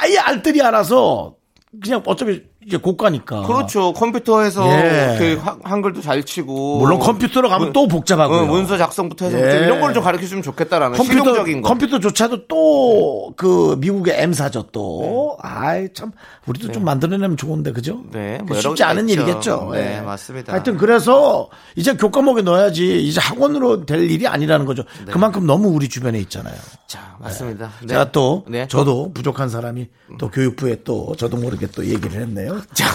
[0.00, 1.34] 아예 알뜰히 알아서
[1.82, 3.42] 그냥 어차피 이제 고가니까.
[3.42, 3.94] 그렇죠.
[3.94, 5.16] 컴퓨터에서 예.
[5.18, 8.40] 그 한- 한글도 잘 치고 물론 컴퓨터로 가면 문- 또 복잡하고요.
[8.42, 9.50] 어, 문서 작성부터 해서 예.
[9.50, 11.68] 좀 이런 걸 좀 가르쳐 주면 좋겠다라는 컴퓨터 실용적인 거.
[11.68, 15.36] 컴퓨터조차도 또 그 미국의 M사죠 또.
[15.40, 16.12] 아이 참
[16.46, 18.02] 우리도 좀 만들어내면 좋은데 그죠?
[18.12, 19.22] 네, 그뭐 여러 쉽지 않은 있죠.
[19.22, 19.70] 일이겠죠.
[19.72, 20.00] 네, 예.
[20.02, 20.52] 맞습니다.
[20.52, 24.82] 하여튼 그래서 이제 교과목에 넣어야지 이제 학원으로 될 일이 아니라는 거죠.
[25.10, 26.54] 그만큼 너무 우리 주변에 있잖아요.
[26.86, 27.70] 자, 맞습니다.
[27.80, 27.86] 네.
[27.88, 28.66] 제가 또 네.
[28.68, 32.57] 저도 부족한 사람이 또 교육부에 또 저도 모르게 또 얘기를 했네요.
[32.74, 32.86] 자,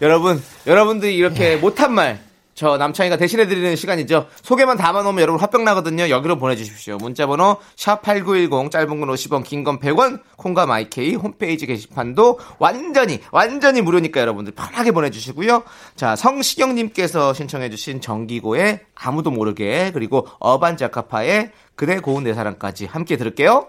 [0.00, 2.20] 여러분, 여러분들이 이렇게 못한 말,
[2.54, 4.26] 저 남창희가 대신해드리는 시간이죠.
[4.42, 6.10] 소개만 담아놓으면 여러분 화병 나거든요.
[6.10, 6.98] 여기로 보내주십시오.
[6.98, 14.20] 문자번호 샵8910 짧은 건 50원, 긴 건 100원, 콩과 마이케이 홈페이지 게시판도 완전히, 완전히 무료니까
[14.20, 15.62] 여러분들 편하게 보내주시고요.
[15.96, 23.68] 자, 성시경님께서 신청해주신 정기고의 아무도 모르게, 그리고 어반자카파의 그대 고운 내 사랑까지 함께 들을게요.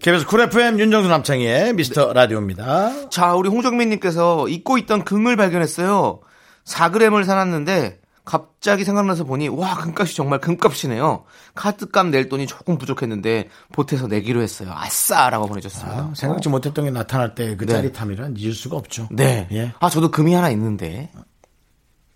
[0.00, 3.08] KBS Cool FM 윤정수 남창희의 미스터 라디오입니다.
[3.08, 6.20] 자, 우리 홍정민님께서 잊고 있던 금을 발견했어요.
[6.64, 11.24] 4g을 사놨는데 갑자기 생각나서 보니 와 금값이 정말 금값이네요.
[11.54, 14.72] 카드값 낼 돈이 조금 부족했는데 보태서 내기로 했어요.
[14.74, 15.98] 아싸라고 보내줬습니다.
[15.98, 17.72] 아, 생각지 못했던 게 나타날 때 그 네.
[17.72, 19.08] 짜릿함이란 잊을 수가 없죠.
[19.10, 19.46] 네.
[19.52, 19.72] 예.
[19.78, 21.10] 아 저도 금이 하나 있는데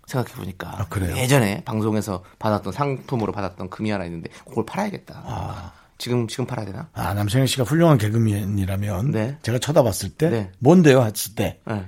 [0.07, 1.15] 생각해 보니까 아, 그래요?
[1.15, 5.73] 예전에 방송에서 받았던 상품으로 받았던 금이 하나 있는데 그걸 팔아야겠다.
[5.99, 6.89] 지금 지금 팔아야 되나?
[6.93, 9.37] 아, 남성현 씨가 훌륭한 개그맨이라면 네.
[9.43, 10.51] 제가 쳐다봤을 때 네.
[10.57, 11.03] 뭔데요?
[11.03, 11.85] 했을 때 네.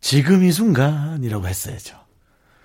[0.00, 1.96] 지금 이 순간이라고 했어야죠.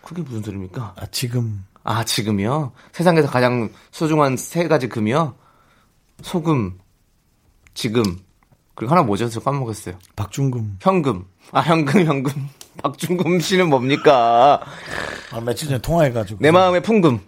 [0.02, 0.96] 그게 무슨 소리입니까?
[0.98, 2.72] 아, 지금 아, 지금이요?
[2.94, 5.36] 세상에서 가장 소중한 세 가지 금이요?
[6.22, 6.80] 소금,
[7.74, 8.04] 지금,
[8.74, 9.28] 그리고 하나 뭐죠?
[9.30, 9.96] 저 까먹었어요.
[10.16, 11.26] 박중금 현금.
[11.52, 12.48] 아, 현금, 현금.
[12.82, 14.62] 박준금 씨는 뭡니까?
[15.32, 17.20] 아, 며칠 전에 통화해가지고 내 마음의 풍금.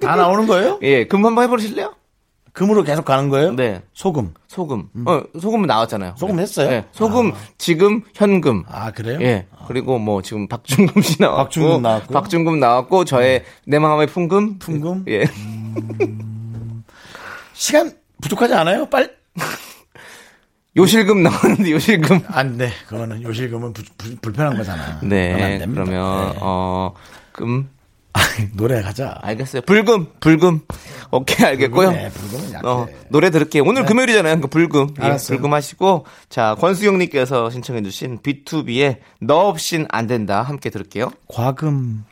[0.00, 0.78] 다 나오는 거예요?
[0.82, 1.94] 예, 금 한번 해보실래요?
[2.52, 3.52] 금으로 계속 가는 거예요?
[3.54, 3.80] 네.
[3.94, 4.34] 소금.
[4.46, 4.88] 소금.
[5.06, 6.16] 어, 소금은 나왔잖아요.
[6.18, 6.68] 소금 했어요?
[6.68, 6.84] 네.
[6.92, 8.64] 소금, 지금, 현금.
[8.68, 9.18] 아 그래요?
[9.22, 9.46] 예.
[9.66, 11.44] 그리고 뭐 지금 박준금 씨 나왔고.
[11.44, 12.12] 박준금 나왔고.
[12.12, 14.58] 박준금 나왔고, 저의 내 마음의 풍금.
[14.58, 15.04] 풍금?
[15.08, 15.24] 예.
[17.54, 18.86] 시간 부족하지 않아요?
[18.86, 19.08] 빨리.
[20.76, 22.20] 요실금 나왔는데, 요실금.
[22.28, 22.70] 안 돼.
[22.86, 25.00] 그거는 요실금은 부- 부- 불편한 거잖아.
[25.02, 25.58] 네.
[25.70, 26.38] 그러면, 네.
[26.40, 26.94] 어,
[27.32, 27.68] 금.
[28.54, 29.18] 노래 가자.
[29.22, 29.62] 알겠어요.
[29.62, 30.60] 불금, 불금.
[31.10, 31.90] 오케이, 알겠고요.
[31.90, 32.66] 네, 불금은 약해.
[32.66, 33.62] 어, 노래 들을게요.
[33.64, 34.40] 오늘 금요일이잖아요.
[34.40, 34.94] 그 불금.
[35.00, 35.36] 예, 알았어요.
[35.36, 36.06] 불금 하시고.
[36.28, 40.42] 자, 권수경님께서 신청해주신 B2B의 너 없인 안 된다.
[40.42, 41.10] 함께 들을게요.
[41.28, 42.04] 과금.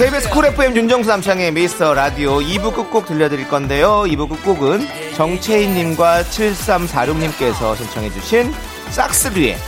[0.00, 4.04] KBS 쿨 FM 윤정수 남창의 미스터 라디오 2부 끝곡 들려드릴 건데요.
[4.06, 8.50] 2부 끝곡은 정채인님과 7346님께서 신청해주신
[8.88, 9.58] 싹스류의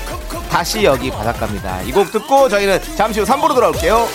[0.50, 1.82] 다시 여기 바닷가입니다.
[1.82, 4.08] 이 곡 듣고 저희는 잠시 후 3부로 돌아올게요.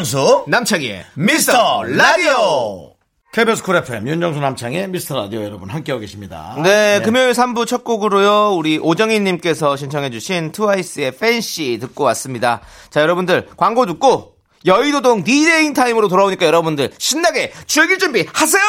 [0.00, 2.94] 윤정수 남창희의 미스터 라디오
[3.32, 6.56] KBS Cool FM 윤정수 남창희의 미스터 라디오 여러분 함께하고 계십니다.
[6.62, 8.54] 네, 금요일 3부 첫 곡으로요.
[8.56, 12.62] 우리 오정희 님께서 신청해 주신 트와이스의 Fancy 듣고 왔습니다.
[12.88, 18.62] 자, 여러분들 광고 듣고 여의도동 DJing time으로 돌아오니까 여러분들 신나게 즐길 준비 하세요.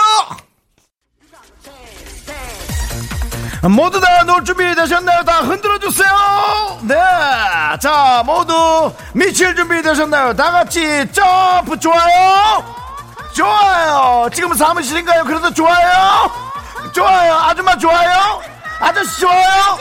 [3.70, 5.24] 모두 다 놀 준비 되셨나요?
[5.24, 6.08] 다 흔들어 주세요.
[6.82, 6.96] 네,
[7.80, 10.36] 자 모두 미칠 준비 되셨나요?
[10.36, 12.64] 다 같이 점프 좋아요.
[13.34, 14.30] 좋아요.
[14.34, 15.24] 지금 사무실인가요?
[15.24, 16.32] 그래도 좋아요.
[16.94, 17.34] 좋아요.
[17.36, 18.42] 아줌마 좋아요.
[18.80, 19.78] 아저씨 좋아요.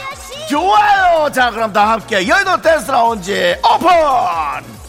[0.49, 1.31] 좋아요.
[1.31, 4.80] 자 그럼 다 함께 여의도 댄스 라운지 오픈.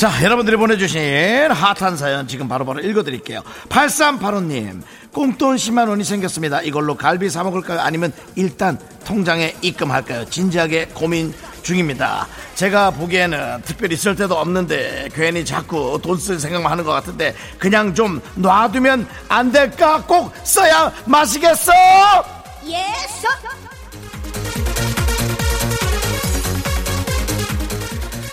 [0.00, 3.42] 자, 여러분들이 보내주신 핫한 사연 지금 바로 바로 읽어드릴게요.
[3.68, 4.80] 8385님,
[5.12, 6.62] 꽁돈 10만원이 생겼습니다.
[6.62, 7.80] 이걸로 갈비 사먹을까요?
[7.80, 10.24] 아니면 일단 통장에 입금할까요?
[10.24, 12.26] 진지하게 고민 중입니다.
[12.54, 17.94] 제가 보기에는 특별히 쓸 데도 없는데 괜히 자꾸 돈 쓸 생각만 하는 것 같은데 그냥
[17.94, 20.02] 좀 놔두면 안 될까?
[20.06, 21.72] 꼭 써야 마시겠어!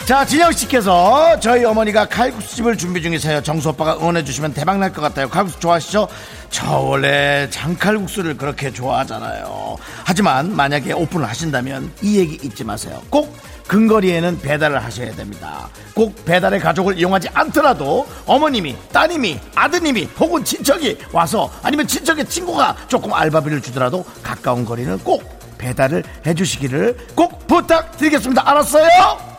[0.07, 3.43] 자, 진영 씨께서 저희 어머니가 칼국수집을 준비 중이세요.
[3.43, 5.27] 정수 오빠가 응원해 주시면 대박 날 것 같아요.
[5.27, 6.07] 칼국수 좋아하시죠?
[6.49, 9.75] 저 원래 장칼국수를 그렇게 좋아하잖아요.
[10.05, 13.01] 하지만 만약에 오픈을 하신다면 이 얘기 잊지 마세요.
[13.09, 13.35] 꼭
[13.67, 15.67] 근거리에는 배달을 하셔야 됩니다.
[15.93, 23.13] 꼭 배달의 가족을 이용하지 않더라도 어머님이, 따님이, 아드님이 혹은 친척이 와서 아니면 친척의 친구가 조금
[23.13, 25.21] 알바비를 주더라도 가까운 거리는 꼭
[25.57, 28.49] 배달을 해주시기를 꼭 부탁드리겠습니다.
[28.49, 29.36] 알았어요?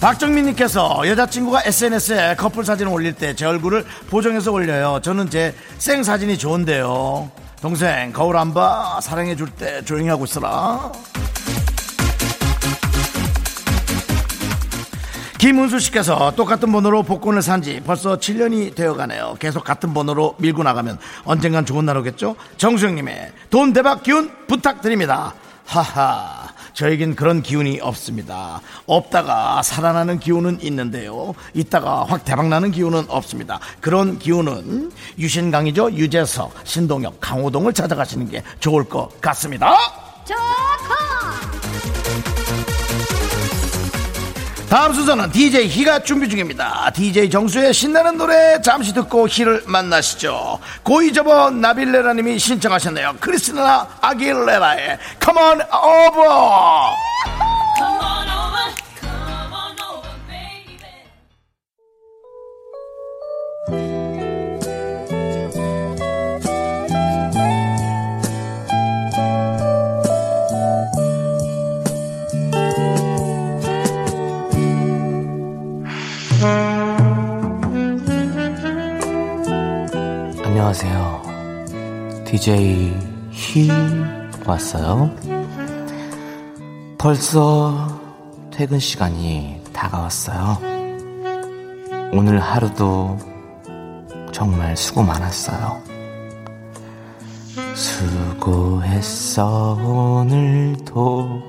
[0.00, 5.00] 박정민님께서 여자친구가 SNS에 커플 사진을 올릴 때 제 얼굴을 보정해서 올려요.
[5.02, 7.30] 저는 제 생 사진이 좋은데요.
[7.60, 8.98] 동생 거울 안 봐.
[9.00, 10.90] 사랑해 줄 때 조용히 하고 있어라.
[15.42, 19.34] 김은수 씨께서 똑같은 번호로 복권을 산 지 벌써 7년이 되어 가네요.
[19.40, 22.36] 계속 같은 번호로 밀고 나가면 언젠간 좋은 날 오겠죠?
[22.58, 25.34] 정수영님의 돈 대박 기운 부탁드립니다.
[25.66, 26.46] 하하.
[26.74, 28.60] 저에겐 그런 기운이 없습니다.
[28.86, 31.34] 없다가 살아나는 기운은 있는데요.
[31.54, 33.58] 있다가 확 대박나는 기운은 없습니다.
[33.80, 35.90] 그런 기운은 유신강이죠.
[35.94, 39.76] 유재석, 신동엽, 강호동을 찾아가시는 게 좋을 것 같습니다.
[44.72, 46.90] 다음 순서는 DJ 희가 준비 중입니다.
[46.94, 50.58] DJ 정수의 신나는 노래 잠시 듣고 희를 만나시죠.
[50.82, 53.16] 고이 접어 나빌레라님이 신청하셨네요.
[53.20, 57.51] 크리스나 아길레라의 Come on over.
[82.32, 82.96] DJ
[83.30, 83.68] 희
[84.46, 85.10] 왔어요.
[86.96, 88.00] 벌써
[88.50, 90.56] 퇴근 시간이 다가왔어요.
[92.10, 93.18] 오늘 하루도
[94.32, 95.82] 정말 수고 많았어요.
[97.74, 101.42] 수고했어 오늘도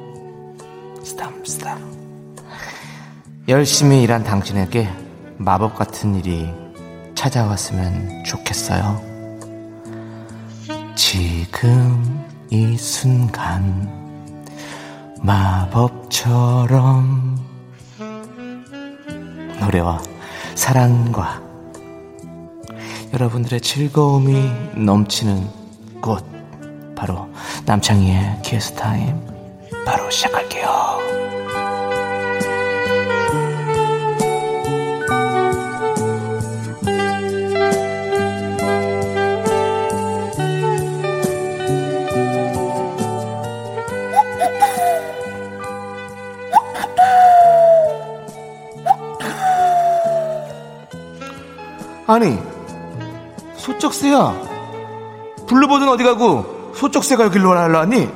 [1.02, 1.80] 스담스담
[3.48, 4.90] 열심히 일한 당신에게
[5.38, 6.54] 마법 같은 일이
[7.16, 9.13] 찾아왔으면 좋겠어요.
[11.14, 13.88] 지금 이 순간
[15.22, 16.74] 마법처럼.
[19.60, 20.02] 노래와
[20.56, 21.40] 사랑과
[23.14, 25.48] 여러분들의 즐거움이 넘치는
[26.02, 26.26] 곳
[26.96, 27.30] 바로
[27.68, 29.16] 남창희의 희's time
[29.86, 30.93] 바로 시작할게요.
[52.08, 52.38] 아니
[53.58, 54.34] 소쩍새야
[55.48, 58.10] 블루버드는 어디 가고 소쩍새가 여기로 날라왔니?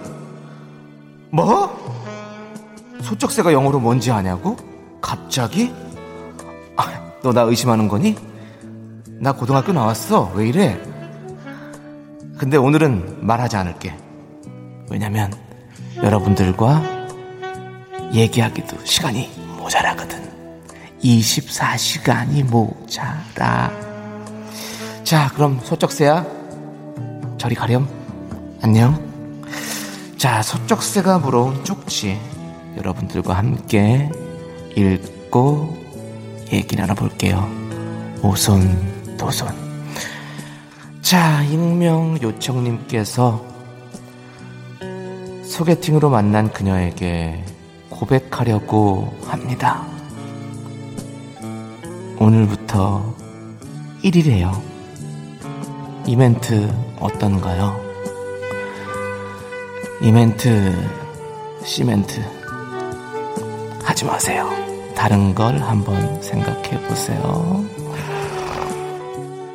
[1.32, 1.76] 뭐?
[3.02, 4.58] 소쩍새가 영어로 뭔지 아냐고?
[5.02, 5.74] 갑자기?
[6.76, 6.86] 아,
[7.22, 8.16] 너 나 의심하는 거니?
[9.20, 10.80] 나 고등학교 나왔어 왜 이래?
[12.38, 13.96] 근데 오늘은 말하지 않을게
[14.92, 15.32] 왜냐면
[15.98, 16.82] 여러분들과
[18.14, 20.22] 얘기하기도 시간이 모자라거든
[21.04, 23.72] 24시간이 모자라.
[25.04, 26.26] 자 그럼 소쩍새야
[27.38, 27.88] 저리 가렴.
[28.62, 29.06] 안녕.
[30.18, 32.20] 자 소쩍새가 물어온 쪽지
[32.78, 34.12] 여러분들과 함께
[34.76, 35.78] 읽고
[36.52, 37.48] 얘기 나눠볼게요.
[38.22, 39.48] 오손 도손.
[41.02, 43.46] 자 익명 요청님께서
[45.46, 47.44] 소개팅으로 만난 그녀에게
[47.90, 49.97] 고백하려고 합니다
[52.20, 53.16] 오늘부터
[54.04, 54.52] 1일이에요.
[56.08, 57.80] 이 멘트 어떤가요?
[60.02, 60.74] 이 멘트
[61.64, 62.22] 시멘트
[63.84, 64.50] 하지 마세요.
[64.96, 67.64] 다른 걸 한번 생각해 보세요.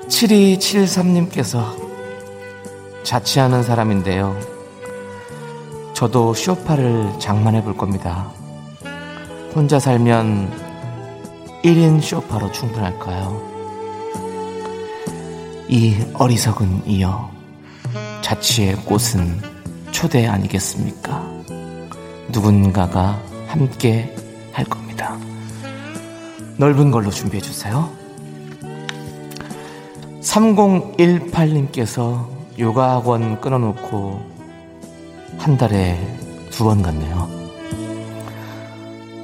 [0.09, 1.65] 7273님께서
[3.03, 4.39] 자취하는 사람인데요.
[5.95, 8.31] 저도 쇼파를 장만해 볼 겁니다.
[9.55, 10.62] 혼자 살면
[11.63, 13.53] 1인 쇼파로 충분할까요?
[15.69, 17.31] 이 어리석은 이여
[18.21, 19.41] 자취의 꽃은
[19.93, 21.23] 초대 아니겠습니까?
[22.31, 24.15] 누군가가 함께
[24.53, 25.17] 할 겁니다.
[26.57, 27.91] 넓은 걸로 준비해 주세요.
[30.21, 32.27] 3018님께서
[32.59, 34.33] 요가 학원 끊어놓고
[35.39, 35.99] 한 달에
[36.51, 37.29] 두 번 갔네요.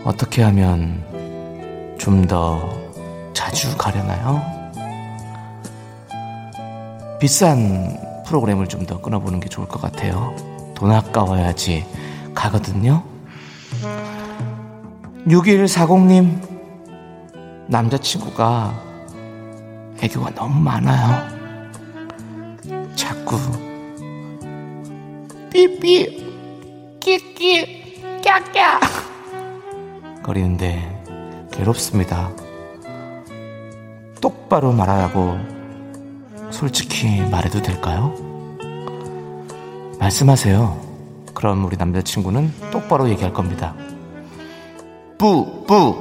[0.05, 1.03] 어떻게 하면
[1.99, 2.71] 좀 더
[3.33, 4.43] 자주 가려나요?
[7.21, 10.35] 비싼 프로그램을 좀 더 끊어보는 게 좋을 것 같아요.
[10.75, 11.85] 돈 아까워야지
[12.35, 13.03] 가거든요.
[15.27, 16.41] 6140님,
[17.67, 18.75] 남자친구가
[20.01, 21.29] 애교가 너무 많아요.
[22.95, 23.37] 자꾸
[25.53, 28.81] 삐삐, 끼끼, 깍깍
[30.23, 30.98] 거리는데
[31.59, 32.31] 괴롭습니다.
[34.21, 35.37] 똑바로 말하라고
[36.53, 38.15] 솔직히 말해도 될까요?
[39.99, 40.81] 말씀하세요.
[41.35, 43.75] 그럼 우리 남자친구는 똑바로 얘기할 겁니다.
[45.19, 45.95] 뿌, 뿌,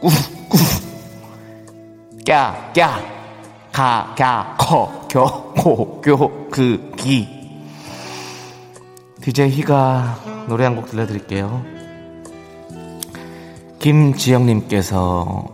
[0.00, 0.08] 꾸,
[0.48, 0.58] 꾸,
[2.24, 3.02] 꺄, 꺄,
[3.72, 7.28] 가, 갸, 커, 겨, 고, 교, 그, 기.
[9.20, 11.73] DJ 희가 노래 한 곡 들려드릴게요.
[13.84, 15.46] 김지영님께서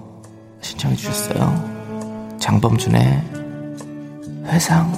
[0.60, 2.38] 신청해 주셨어요.
[2.38, 3.22] 장범준의
[4.44, 4.92] 회상.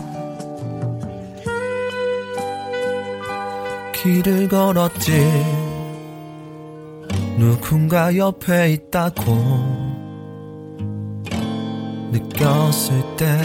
[3.95, 5.13] 길을 걸었지
[7.39, 9.23] 누군가 옆에 있다고
[12.11, 13.39] 느꼈을 때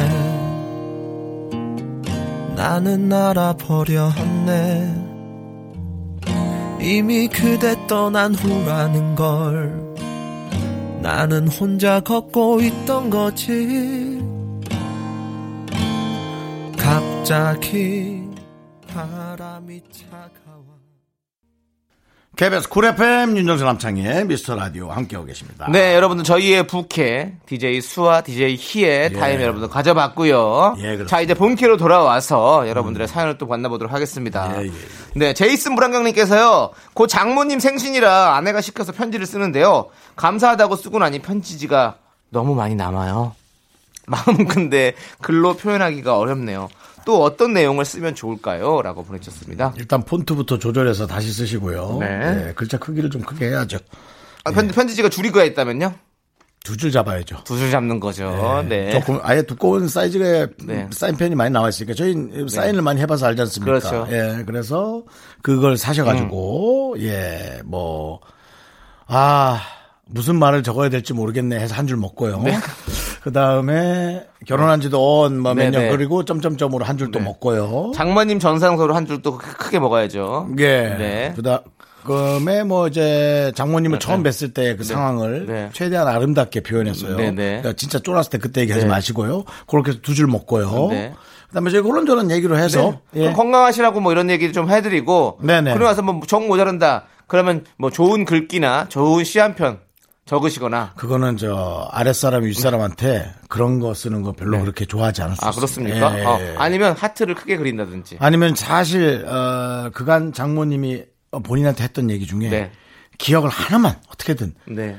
[2.57, 4.96] 나는 알아버려 했네
[6.79, 9.87] 이미 그대 떠난 후라는 걸
[11.01, 14.21] 나는 혼자 걷고 있던 거지.
[16.77, 18.16] 갑자기
[22.37, 25.67] KBS Cool FM 윤정수 남창희의 미스터 라디오 함께하고 계십니다.
[25.71, 30.75] 네, 여러분들 저희의 부캐 DJ 수와 DJ 희의 타임 여러분들 가져봤고요.
[30.77, 31.07] 예, 그렇습니다.
[31.07, 34.53] 자, 이제 본캐로 돌아와서 여러분들의 사연을 또 만나보도록 하겠습니다.
[34.61, 34.71] 예, 예, 예.
[35.15, 36.69] 네, 제이슨 불안경님께서요.
[36.93, 39.89] 고 장모님 생신이라 아내가 시켜서 편지를 쓰는데요.
[40.15, 41.95] 감사하다고 쓰고 나니 편지지가
[42.29, 43.33] 너무 많이 남아요.
[44.05, 46.69] 마음은 근데 글로 표현하기가 어렵네요.
[47.07, 48.81] 또 어떤 내용을 쓰면 좋을까요?
[48.81, 49.73] 라고 보내주셨습니다.
[49.77, 51.99] 일단 폰트부터 조절해서 다시 쓰시고요.
[52.01, 52.35] 네.
[52.35, 53.77] 네, 글자 크기를 좀 크게 해야죠.
[54.43, 55.93] 아, 편, 편지지가 줄이가 있다면요?
[56.65, 57.45] 두 줄 잡아야죠.
[57.45, 58.61] 두 줄 잡는 거죠.
[58.67, 58.91] 네.
[58.91, 60.89] 조금 아예 두꺼운 사이즈의 네.
[60.91, 62.13] 사인펜이 많이 나와 있으니까 저희
[62.49, 63.79] 사인을 많이 해봐서 알지 않습니까?
[63.79, 64.03] 그렇죠.
[64.09, 64.11] 음.
[64.11, 65.03] 예, 그래서
[65.41, 68.19] 그걸 사셔가지고 예, 뭐
[69.07, 69.61] 아.
[70.09, 72.41] 무슨 말을 적어야 될지 모르겠네 해서 한 줄 먹고요.
[73.23, 75.89] 그 다음에 결혼한 지도 언뭐 몇 네, 년 네.
[75.89, 77.91] 그리고 점점점으로 한줄또 먹고요.
[77.95, 80.49] 장모님 전상서로 한줄또 크게 먹어야죠.
[80.59, 80.95] 예.
[80.97, 81.33] 네.
[81.35, 81.61] 그다
[82.05, 84.29] 그다음에 뭐 이제 장모님을 처음 네.
[84.29, 85.69] 뵀을 때 그 상황을 네.
[85.73, 87.17] 최대한 아름답게 표현했어요.
[87.17, 87.59] 네, 네.
[87.61, 88.89] 그러니까 진짜 쫄았을 때 그때 얘기하지 네.
[88.89, 89.43] 마시고요.
[89.67, 90.87] 그렇게 두줄 먹고요.
[90.89, 91.13] 네.
[91.49, 93.25] 그다음에 저희 그런저런 얘기로 해서 네.
[93.25, 93.33] 예.
[93.33, 95.73] 건강하시라고 뭐 이런 얘기 좀 해드리고 네네.
[95.73, 99.79] 그러고 나서 뭐 정 모자란다 그러면 뭐 좋은 글귀나 좋은 시 한 편
[100.27, 105.51] 적으시거나 그거는 저 아랫사람 윗사람한테 그런 거 쓰는 거 별로 그렇게 좋아하지 않을 수 아.
[105.51, 106.19] 그렇습니까?
[106.19, 106.55] 예, 어, 예.
[106.57, 111.05] 아니면 하트를 크게 그린다든지 아니면 사실 어, 그간 장모님이
[111.43, 112.71] 본인한테 했던 얘기 중에 네.
[113.17, 114.97] 기억을 하나만 어떻게든 네.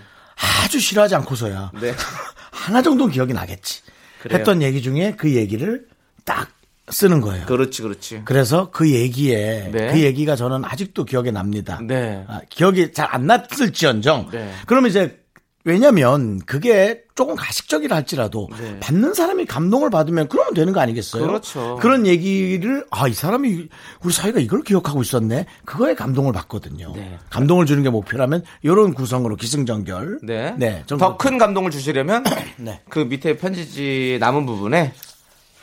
[0.65, 1.93] 아주 싫어하지 않고서야 네.
[2.51, 3.83] 하나 정도 기억이 나겠지.
[4.23, 4.39] 그래요.
[4.39, 5.87] 했던 얘기 중에 그 얘기를
[6.25, 6.49] 딱
[6.91, 7.47] 쓰는 거예요.
[7.47, 9.93] 그렇지 그렇지 그래서 그 얘기에 네.
[9.93, 11.81] 그 얘기가 저는 아직도 기억에 납니다.
[11.87, 12.25] 네.
[12.29, 14.29] 아, 기억이 잘 안 났을지언정.
[14.33, 14.53] 네.
[14.67, 15.19] 그러면 이제
[15.65, 18.79] 왜냐면 그게 조금 가식적이라 할지라도 네.
[18.81, 21.27] 받는 사람이 감동을 받으면 그러면 되는 거 아니겠어요?
[21.27, 21.79] 그렇죠.
[21.83, 23.69] 런 얘기를 아 이 사람이
[24.03, 25.47] 우리 사회가 이걸 기억하고 있었네.
[25.67, 26.93] 그거에 감동을 받거든요.
[26.95, 27.19] 네.
[27.31, 30.21] 감동을 주는 게 목표라면 이런 구성으로 기승전결.
[30.23, 30.55] 네.
[30.57, 30.85] 네.
[30.87, 32.25] 좀더큰 감동을 주시려면
[32.57, 32.81] 네.
[32.89, 34.93] 그 밑에 편지지 남은 부분에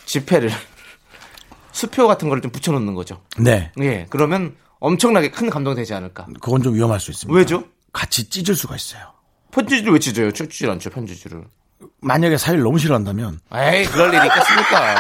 [0.06, 0.52] 지폐를
[1.76, 3.22] 수표 같은 거를 좀 붙여놓는 거죠.
[3.38, 3.70] 네.
[3.82, 4.06] 예.
[4.10, 6.26] 그러면 엄청나게 큰 감동이 되지 않을까.
[6.40, 7.38] 그건 좀 위험할 수 있습니다.
[7.38, 7.66] 왜죠?
[7.92, 9.02] 같이 찢을 수가 있어요.
[9.52, 10.32] 편지지를 왜 찢어요?
[10.32, 11.44] 찢질 않죠, 편지지를.
[12.02, 14.96] 만약에 사회를 너무 싫어한다면 에이, 그럴 일이 있겠습니까?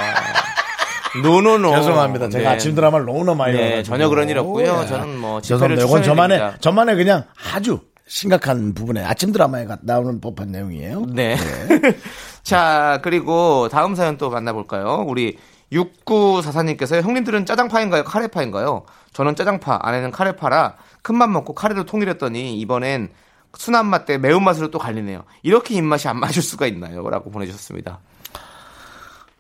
[1.23, 1.75] 노노노.
[1.77, 2.27] 죄송합니다.
[2.29, 2.55] 제가 네.
[2.55, 3.81] 아침 드라마를 너무나 많이 네.
[3.83, 4.81] 전혀 그런 일 없고요.
[4.83, 4.88] 예.
[4.88, 5.85] 저는 뭐 죄송합니다.
[5.85, 6.53] 이건 저만의.
[6.59, 11.05] 저만의 그냥 아주 심각한 부분에 아침 드라마에 가- 나오는 법한 내용이에요.
[11.07, 11.38] 네.
[12.43, 15.05] 자, 그리고 다음 사연 또 만나볼까요?
[15.07, 15.38] 우리
[15.71, 18.04] 6944님께서 형님들은 짜장파인가요?
[18.04, 18.86] 카레파인가요?
[19.13, 23.12] 저는 짜장파, 아내는 카레파라 큰맘 먹고 카레로 통일했더니 이번엔
[23.58, 25.23] 순한 맛대 매운맛으로 또 갈리네요.
[25.43, 27.10] 이렇게 입맛이 안 맞을 수가 있나요?
[27.10, 27.99] 라고 보내주셨습니다.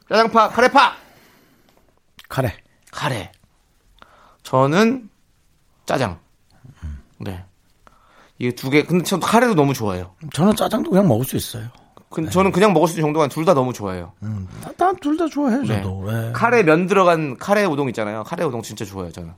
[0.09, 0.95] 짜장파, 카레파!
[2.29, 2.55] 카레.
[2.91, 3.31] 카레.
[4.43, 5.09] 저는
[5.85, 6.19] 짜장.
[7.19, 7.43] 네.
[8.37, 10.15] 이게 두 개, 근데 전 카레도 너무 좋아해요.
[10.33, 11.69] 저는 짜장도 그냥 먹을 수 있어요.
[12.15, 14.13] 근 저는 그냥 먹을 수 있는 정도가 둘 다 너무 좋아해요.
[14.77, 15.67] 난둘다 좋아해요, 네.
[15.81, 16.05] 저도.
[16.07, 16.31] 예.
[16.31, 18.23] 카레 면 들어간 카레 우동 있잖아요.
[18.23, 19.31] 카레 우동 진짜 좋아요, 저는.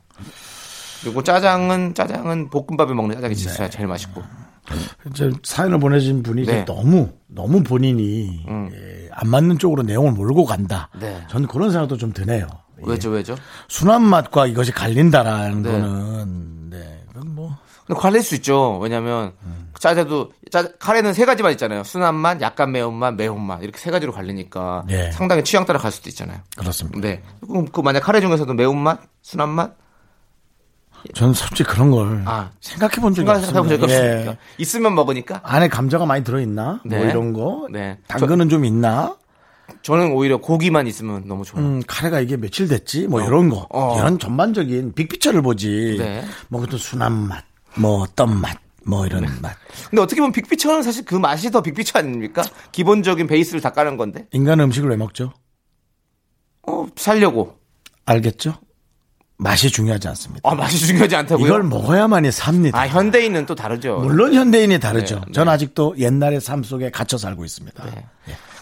[1.01, 4.21] 그리고 짜장은 짜장은 볶음밥에 먹는 짜장이 진짜 제일 맛있고.
[5.09, 6.59] 이제 사연을 보내신 분이 네.
[6.59, 6.65] 음.
[6.65, 10.89] 너무 너무 본인이 예, 안 맞는 쪽으로 내용을 몰고 간다.
[10.99, 11.23] 네.
[11.29, 12.45] 저는 그런 생각도 좀 드네요.
[12.79, 12.83] 예.
[12.85, 13.35] 왜죠, 왜죠?
[13.69, 15.71] 순한 맛과 이것이 갈린다라는 네.
[15.71, 17.55] 거는 네, 뭐
[17.87, 18.77] 근데 갈릴 수 있죠.
[18.79, 19.31] 왜냐면
[19.79, 21.83] 짜장도 짜 카레는 세 가지만 있잖아요.
[21.83, 25.11] 순한 맛, 약간 매운맛, 매운맛 이렇게 세 가지로 갈리니까 네.
[25.11, 26.39] 상당히 취향 따라 갈 수도 있잖아요.
[26.57, 26.99] 그렇습니다.
[26.99, 27.23] 네.
[27.47, 29.75] 그럼 그 만약 카레 중에서도 매운맛, 순한 맛
[31.13, 32.51] 저는 솔직히 그런 걸 아.
[32.59, 34.31] 생각해 본 적이 없습니다.
[34.31, 34.37] 예.
[34.57, 36.81] 있으면 먹으니까 안에 감자가 많이 들어 있나?
[36.83, 36.97] 네.
[36.97, 37.67] 뭐 이런 거.
[37.71, 37.97] 네.
[38.07, 39.15] 당근은 좀 있나?
[39.81, 41.65] 저는 오히려 고기만 있으면 너무 좋아요.
[41.65, 43.07] 음, 카레가 이게 며칠 됐지?
[43.07, 43.67] 뭐 이런 거.
[43.69, 43.97] 어.
[43.97, 45.97] 이런 전반적인 빅피처를 보지.
[45.99, 46.25] 네.
[46.47, 47.43] 뭐 그것도 순한 맛,
[47.77, 49.55] 뭐 어떤 맛, 뭐 이런 맛.
[49.89, 52.43] 근데 어떻게 보면 빅피처는 사실 그 맛이 더 빅피처 아닙니까?
[52.71, 54.27] 기본적인 베이스를 다 까는 건데.
[54.31, 55.33] 인간 음식을 왜 먹죠?
[56.63, 57.57] 어, 살려고.
[58.05, 58.55] 알겠죠?
[59.37, 60.49] 맛이 중요하지 않습니다.
[60.49, 61.45] 아, 맛이 중요하지 않다고요?
[61.45, 62.79] 이걸 먹어야만이 삽니다.
[62.79, 63.99] 아, 현대인은 또 다르죠.
[63.99, 65.15] 물론 현대인이 다르죠.
[65.15, 65.31] 네, 네.
[65.31, 67.85] 전 아직도 옛날의 삶 속에 갇혀 살고 있습니다.
[67.85, 68.07] 네.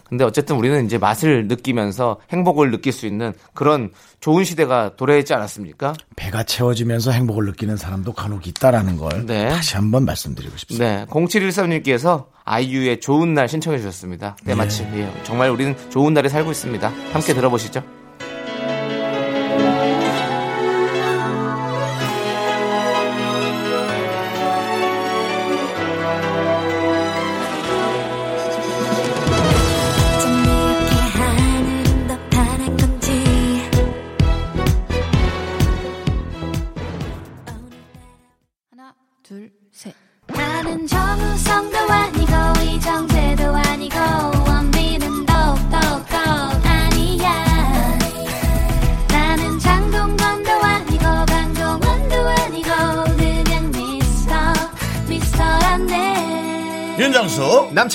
[0.08, 5.94] 근데 어쨌든 우리는 이제 맛을 느끼면서 행복을 느낄 수 있는 그런 좋은 시대가 도래했지 않았습니까?
[6.16, 9.50] 배가 채워지면서 행복을 느끼는 사람도 간혹 있다라는 걸 네.
[9.50, 10.86] 다시 한번 말씀드리고 싶습니다.
[10.86, 11.06] 네.
[11.06, 14.38] 0713님께서 아이유의 좋은 날 신청해 주셨습니다.
[14.46, 14.86] 때마침.
[14.96, 15.12] 예.
[15.24, 16.92] 정말 우리는 좋은 날에 살고 있습니다.
[17.12, 18.05] 함께 들어보시죠.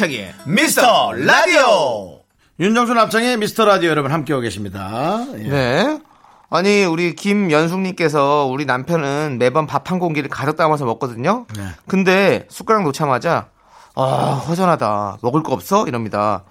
[0.01, 2.21] 남창희의 미스터 라디오
[2.59, 5.23] 윤정수 남창의 미스터 라디오 여러분 함께하고 계십니다.
[5.35, 5.49] 예.
[5.49, 6.01] 네.
[6.49, 11.45] 아니 우리 김연숙님께서 우리 남편은 매번 밥 한 공기를 가득 담아서 먹거든요.
[11.55, 11.65] 네.
[11.87, 13.49] 근데 숟가락 놓자마자
[13.95, 14.03] 아,
[14.49, 15.19] 허전하다.
[15.21, 15.87] 먹을 거 없어?
[15.87, 16.45] 이럽니다.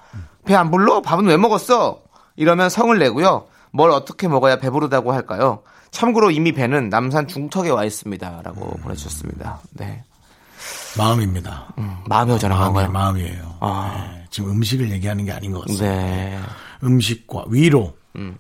[0.46, 1.02] 배 안 불러?
[1.02, 2.02] 밥은 왜 먹었어?
[2.36, 3.48] 이러면 성을 내고요.
[3.72, 5.64] 뭘 어떻게 먹어야 배부르다고 할까요?
[5.90, 8.42] 참고로 이미 배는 남산 중턱에 와 있습니다.
[8.44, 9.60] 라고 보내주셨습니다.
[9.72, 10.04] 네.
[10.98, 11.74] 마음입니다.
[12.08, 12.92] 마음이 허전한 마음이, 건가요?
[12.92, 13.56] 마음이에요.
[13.60, 14.12] 아.
[14.16, 15.86] 네, 지금 음식을 얘기하는 게 아닌 것 같습니다.
[15.86, 16.40] 네.
[16.84, 17.94] 음식과 위로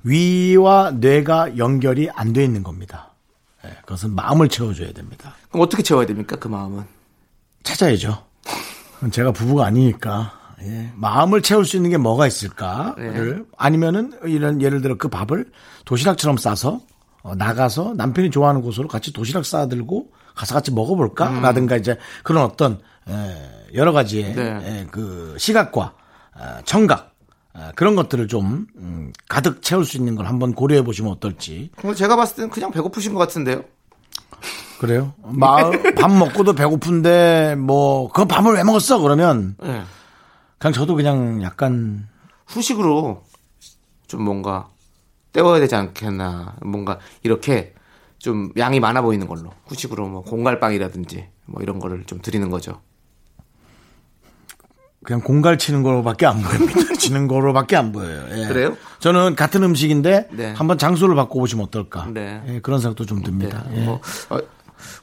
[0.03, 3.11] 위와 뇌가 연결이 안 돼 있는 겁니다.
[3.63, 5.33] 네, 그것은 마음을 채워줘야 됩니다.
[5.49, 6.35] 그럼 어떻게 채워야 됩니까?
[6.37, 6.83] 그 마음은.
[7.63, 8.23] 찾아야죠.
[9.11, 14.97] 제가 부부가 아니니까 예, 마음을 채울 수 있는 게 뭐가 있을까를 아니면은 이런 예를 들어
[14.97, 15.49] 그 밥을
[15.85, 16.81] 도시락처럼 싸서
[17.21, 22.79] 어, 나가서 남편이 좋아하는 곳으로 같이 도시락 싸들고 가서 같이 먹어볼까라든가 이제 그런 어떤
[23.09, 24.59] 에, 여러 가지의 네.
[24.63, 25.93] 에, 그 시각과
[26.33, 27.11] 어, 청각
[27.53, 31.93] 어, 그런 것들을 좀 음, 가득 채울 수 있는 걸 한번 고려해 보시면 어떨지 그럼
[31.93, 33.63] 제가 봤을 때는 그냥 배고프신 것 같은데요.
[34.79, 35.13] 그래요?
[35.23, 35.69] 마,
[35.99, 38.99] 밥 먹고도 배고픈데 뭐 그 밥을 왜 먹었어?
[38.99, 39.81] 그러면 네.
[40.57, 42.07] 그냥 저도 그냥 약간
[42.47, 43.23] 후식으로
[44.07, 44.69] 좀 뭔가
[45.33, 46.55] 때워야 되지 않겠나.
[46.61, 47.73] 뭔가 이렇게
[48.19, 49.51] 좀 양이 많아 보이는 걸로.
[49.67, 52.81] 후식으로 뭐 공갈빵이라든지 뭐 이런 거를 좀 드리는 거죠.
[55.03, 56.93] 그냥 공갈 치는 거로밖에 안 보입니다.
[56.99, 58.25] 치는 거로밖에 안 보여요.
[58.31, 58.47] 예.
[58.47, 58.75] 그래요?
[58.99, 60.51] 저는 같은 음식인데 네.
[60.51, 62.05] 한번 장소를 바꿔보시면 어떨까?
[62.13, 62.43] 네.
[62.47, 63.65] 예, 그런 생각도 좀 듭니다.
[63.73, 63.85] 예.
[63.85, 64.39] 뭐, 어,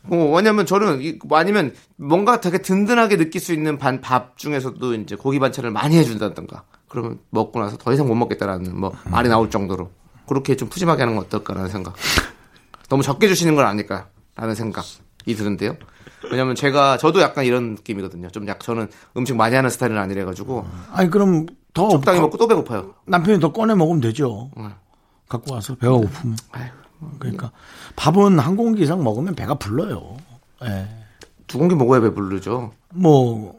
[0.03, 4.95] 뭐, 왜냐면 저는, 이- 뭐 아니면 뭔가 되게 든든하게 느낄 수 있는 반, 밥 중에서도
[4.95, 6.65] 이제 고기 반찬을 많이 해준다든가.
[6.89, 9.91] 그러면 먹고 나서 더 이상 못 먹겠다라는 뭐 말이 나올 정도로.
[10.29, 11.95] 그렇게 좀 푸짐하게 하는 건 어떨까라는 생각.
[12.89, 15.77] 너무 적게 주시는 건 아닐까라는 생각이 드는데요.
[16.31, 18.29] 왜냐면 제가, 저도 약간 이런 느낌이거든요.
[18.31, 20.67] 좀 약, 저는 음식 많이 하는 스타일은 아니래 가지고.
[20.93, 22.95] 아니 그럼 더 적당히 가- 먹고 또 배고파요.
[23.07, 24.51] 남편이 더 꺼내 먹으면 되죠.
[25.29, 26.37] 갖고 와서 배가 고프면.
[27.19, 27.53] 그러니까
[27.97, 30.17] 밥은 한 공기 이상 먹으면 배가 불러요.
[30.65, 30.87] 예.
[31.47, 32.73] 두 공기 먹어야 배 부르죠.
[32.95, 33.55] 뭐,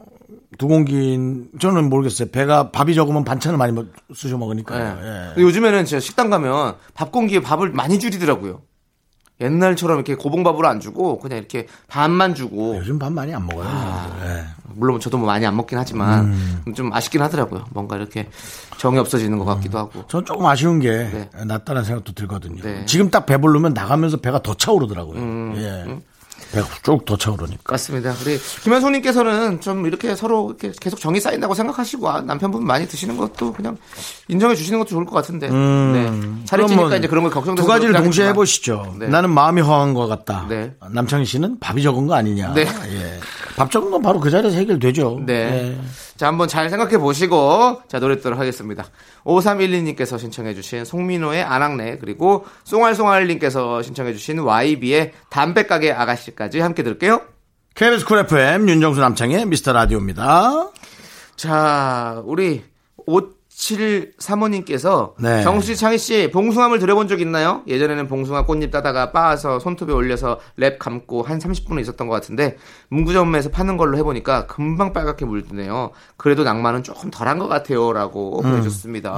[0.58, 1.16] 두 공기,
[1.60, 2.28] 저는 모르겠어요.
[2.30, 4.98] 배가 밥이 적으면 반찬을 많이 먹- 쑤셔 먹으니까요.
[5.00, 5.06] 예.
[5.06, 5.26] 예.
[5.28, 8.60] 근데 요즘에는 진짜 식당 가면 밥 공기에 밥을 많이 줄이더라고요.
[9.40, 13.66] 옛날처럼 이렇게 고봉밥으로 안 주고 그냥 이렇게 반만 주고 요즘 밥 많이 안 먹어요.
[14.24, 14.44] 예.
[14.74, 16.26] 물론 저도 뭐 많이 안 먹긴 하지만
[16.66, 16.74] 음.
[16.74, 17.66] 좀 아쉽긴 하더라고요.
[17.70, 18.28] 뭔가 이렇게
[18.78, 20.04] 정이 없어지는 것 같기도 하고.
[20.08, 21.30] 전 조금 아쉬운 게 네.
[21.44, 22.62] 낫다는 생각도 들거든요.
[22.62, 22.80] 네.
[22.80, 25.54] 음, 지금 딱 배부르면 나가면서 배가 더 차오르더라고요.
[25.56, 25.98] 예.
[26.52, 27.62] 배가 쭉더 차오르니까.
[27.70, 28.14] 맞습니다.
[28.24, 33.52] 우리 김현송님께서는 좀 이렇게 서로 이렇게 계속 정이 쌓인다고 생각하시고 아, 남편분 많이 드시는 것도
[33.52, 33.76] 그냥
[34.28, 35.48] 인정해 주시는 것도 좋을 것 같은데.
[35.48, 36.10] 네.
[36.44, 38.28] 차려지니까 뭐 이제 그런 걸 걱정돼서 두 가지를 동시에 하겠지만.
[38.30, 38.96] 해보시죠.
[38.98, 39.08] 네.
[39.08, 40.46] 나는 마음이 허한 것 같다.
[40.48, 40.74] 네.
[40.90, 42.54] 남창희 씨는 밥이 적은 거 아니냐.
[42.54, 42.62] 네.
[42.62, 43.20] 예.
[43.56, 45.20] 밥 적은 건 바로 그 자리에서 해결되죠.
[45.26, 45.32] 네.
[45.34, 45.78] 예.
[46.18, 48.84] 자, 한번 잘 생각해 보시고, 자, 노래 듣도록 하겠습니다.
[49.24, 57.22] 5312님께서 신청해주신 송민호의 아낙네, 그리고 송알송알님께서 신청해주신 YB의 담배가게 아가씨까지 함께 들을게요.
[57.76, 60.72] KBS 쿨 FM 윤정수 남창의 미스터 라디오입니다.
[61.36, 62.64] 자, 우리
[63.58, 65.42] 5735님께서 네.
[65.42, 67.62] 정수 씨, 창희 씨, 봉숭아물 드려본 적 있나요?
[67.66, 72.56] 예전에는 봉숭아 꽃잎 따다가 빻아서 손톱에 올려서 랩 감고 한 30분은 있었던 것 같은데
[72.88, 75.90] 문구점에서 파는 걸로 해보니까 금방 빨갛게 물드네요.
[76.16, 78.50] 그래도 낭만은 조금 덜한 것 같아요라고 음.
[78.50, 79.12] 보내줬습니다.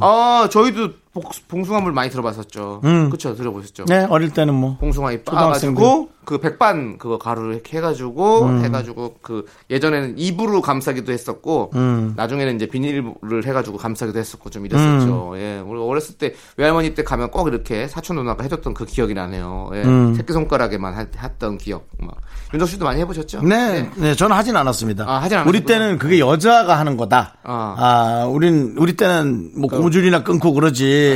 [0.00, 1.09] 아, 저희도 복-
[1.48, 2.80] 봉숭아물 많이 들어봤었죠.
[3.10, 3.84] 그쵸, 들어보셨죠?
[3.86, 4.76] 네, 어릴 때는 뭐.
[4.78, 5.74] 봉숭아 잎 초등학생들.
[5.82, 8.64] 빻아가지고 그 백반 그거 가루를 이렇게 해가지고 음.
[8.64, 12.12] 해가지고 그 예전에는 입으로 감싸기도 했었고 음.
[12.16, 15.32] 나중에는 이제 비닐을 해가지고 감싸기도 했었고 좀 이랬었죠.
[15.32, 15.38] 음.
[15.38, 19.70] 예, 우리 어렸을 때 외할머니 때 가면 꼭 이렇게 사촌 누나가 해줬던 그 기억이 나네요.
[19.74, 20.14] 예, 음.
[20.14, 21.88] 새끼 손가락에만 하- 했던 기억.
[21.98, 22.14] 막
[22.52, 23.42] 윤정 씨도 많이 해보셨죠?
[23.42, 25.04] 네, 네, 저는 하진 않았습니다.
[25.08, 25.66] 아, 하진 우리 않았구나.
[25.66, 27.34] 때는 그게 여자가 하는 거다.
[27.42, 27.74] 아.
[27.78, 31.09] 아, 우린, 우리 때는 뭐 고무줄이나 끊고 그러지.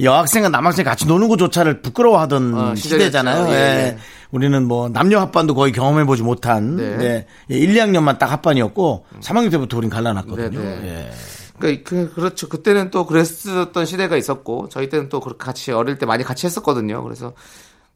[0.00, 3.44] 여학생과 남학생 같이 노는 것조차를 부끄러워하던 어, 시대잖아요.
[3.44, 3.52] 시절이었죠.
[3.52, 3.86] 예.
[3.86, 3.98] 예.
[4.30, 6.96] 우리는 뭐 남녀 합반도 거의 경험해보지 못한 네.
[6.96, 7.26] 네.
[7.48, 10.58] 1, 2학년만 딱 합반이었고 3학년 때부터 우린 갈라놨거든요.
[10.58, 10.88] 네, 네.
[10.88, 11.10] 예.
[11.58, 12.48] 그, 그, 그렇죠.
[12.48, 17.02] 그때는 또 그랬었던 시대가 있었고, 저희 때는 또 그렇게 같이 어릴 때 많이 같이 했었거든요.
[17.04, 17.32] 그래서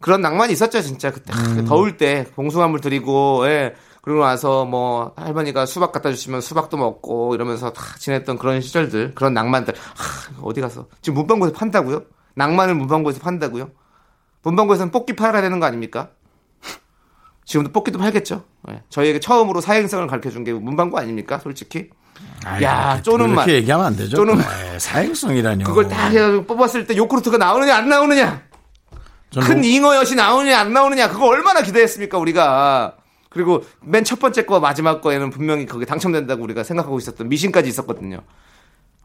[0.00, 1.10] 그런 낭만이 있었죠, 진짜.
[1.10, 3.74] 그때 아, 더울 때 봉숭아물 드리고, 예.
[4.08, 9.34] 그리고 나서 뭐 할머니가 수박 갖다 주시면 수박도 먹고 이러면서 다 지냈던 그런 시절들, 그런
[9.34, 9.74] 낭만들.
[9.76, 12.04] 하, 어디 가서 지금 문방구에서 판다고요?
[12.34, 13.68] 낭만을 문방구에서 판다고요?
[14.44, 16.08] 문방구에서는 뽑기 팔아야 되는 거 아닙니까?
[17.44, 18.44] 지금도 뽑기도 팔겠죠.
[18.70, 18.82] 예.
[18.88, 21.38] 저희에게 처음으로 사행성을 가르쳐 준 게 문방구 아닙니까?
[21.42, 21.90] 솔직히.
[22.46, 23.44] 아이, 야, 쪼는 맛.
[23.44, 24.16] 그렇게 얘기하면 안 되죠.
[24.16, 25.66] 쪼는 네, 사행성이라뇨.
[25.66, 28.40] 그걸 딱 해가지고 뽑았을 때 요구르트가 나오느냐 안 나오느냐
[29.34, 32.96] 큰 뭐- 잉어 엿이 나오느냐 안 나오느냐 그거 얼마나 기대했습니까 우리가
[33.28, 38.20] 그리고 맨 첫 번째 거 마지막 거에는 분명히 거기 당첨된다고 우리가 생각하고 있었던 미신까지 있었거든요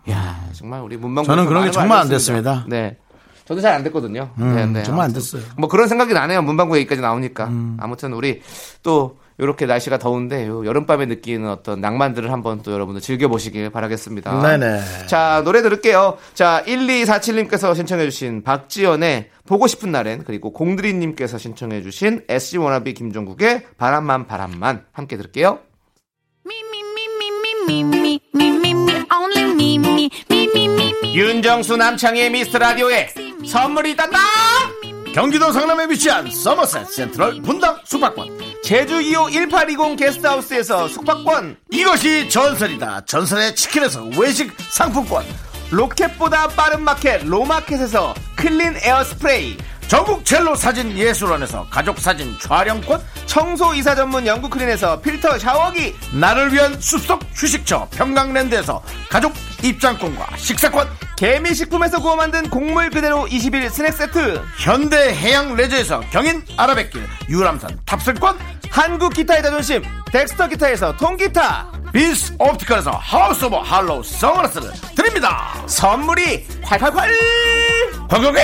[0.10, 2.66] 야 정말 우리 문방구 저는 그런 게 정말 안 됐습니다.
[2.68, 2.98] 네
[3.46, 4.84] 저도 잘 안 됐거든요 음, 네, 네.
[4.84, 5.42] 정말 안 됐어요.
[5.42, 5.48] 음.
[5.58, 8.42] 뭐 그런 생각이 나네요 문방구 얘기까지 나오니까 아무튼 우리
[8.84, 14.42] 또 이렇게 날씨가 더운데 요 여름밤에 느끼는 어떤 낭만들을 한번 또 여러분들 즐겨보시길 바라겠습니다.
[14.42, 15.08] 네네.
[15.08, 16.18] 자, 노래 들을게요.
[16.34, 24.86] 자, 1247님께서 신청해주신 박지연의 보고 싶은 날엔 그리고 공드리님께서 신청해주신 SG 워너비 김종국의 바람만 바람만
[24.92, 25.60] 함께 들을게요.
[31.14, 33.10] 윤정수 남창의 미스터 라디오에
[33.48, 34.18] 선물이 있단다!
[35.14, 38.30] 경기도 성남에 위치한 서머셋 센트럴 분당 숙박권.
[38.64, 43.06] 제주 2호 1820 게스트하우스에서 숙박권, 이것이 전설이다.
[43.06, 45.24] 전설의 치킨에서 외식 상품권.
[45.70, 49.56] 로켓보다 빠른 마켓 로마켓에서 클린 에어 스프레이,
[49.88, 53.00] 전국 첼로 사진 예술원에서 가족 사진 촬영권.
[53.28, 60.88] 청소 이사 전문 영국 클린에서 필터 샤워기, 나를 위한 숲속 휴식처 평강랜드에서 가족 입장권과 식사권.
[61.24, 68.38] 개미식품에서 구워 만든 곡물 그대로 20일 스낵 세트, 현대 해양 레저에서 경인 아라뱃길 유람선 탑승권.
[68.70, 75.54] 한국 기타의 자존심 덱스터 기타에서 통기타, 비스 옵티컬에서 하우스 오브 할로우 선글라스를 드립니다.
[75.66, 78.10] 선물이 콸콸콸!
[78.10, 78.44] 광고객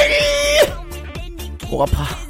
[1.70, 2.29] 목 아파.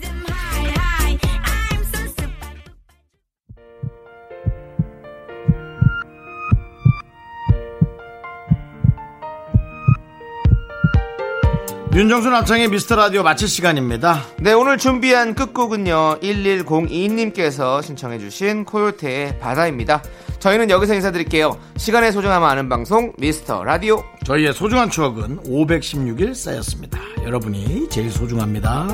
[11.91, 14.23] 윤정수 남창의 미스터 라디오 마칠 시간입니다.
[14.37, 20.03] 네, 오늘 준비한 끝곡은요, 1102님께서 신청해주신 코요태의 바다입니다.
[20.37, 21.57] 저희는 여기서 인사드릴게요.
[21.77, 24.03] 시간의 소중함을 아는 방송, 미스터 라디오.
[24.23, 26.99] 저희의 소중한 추억은 516일 쌓였습니다.
[27.23, 28.87] 여러분이 제일 소중합니다.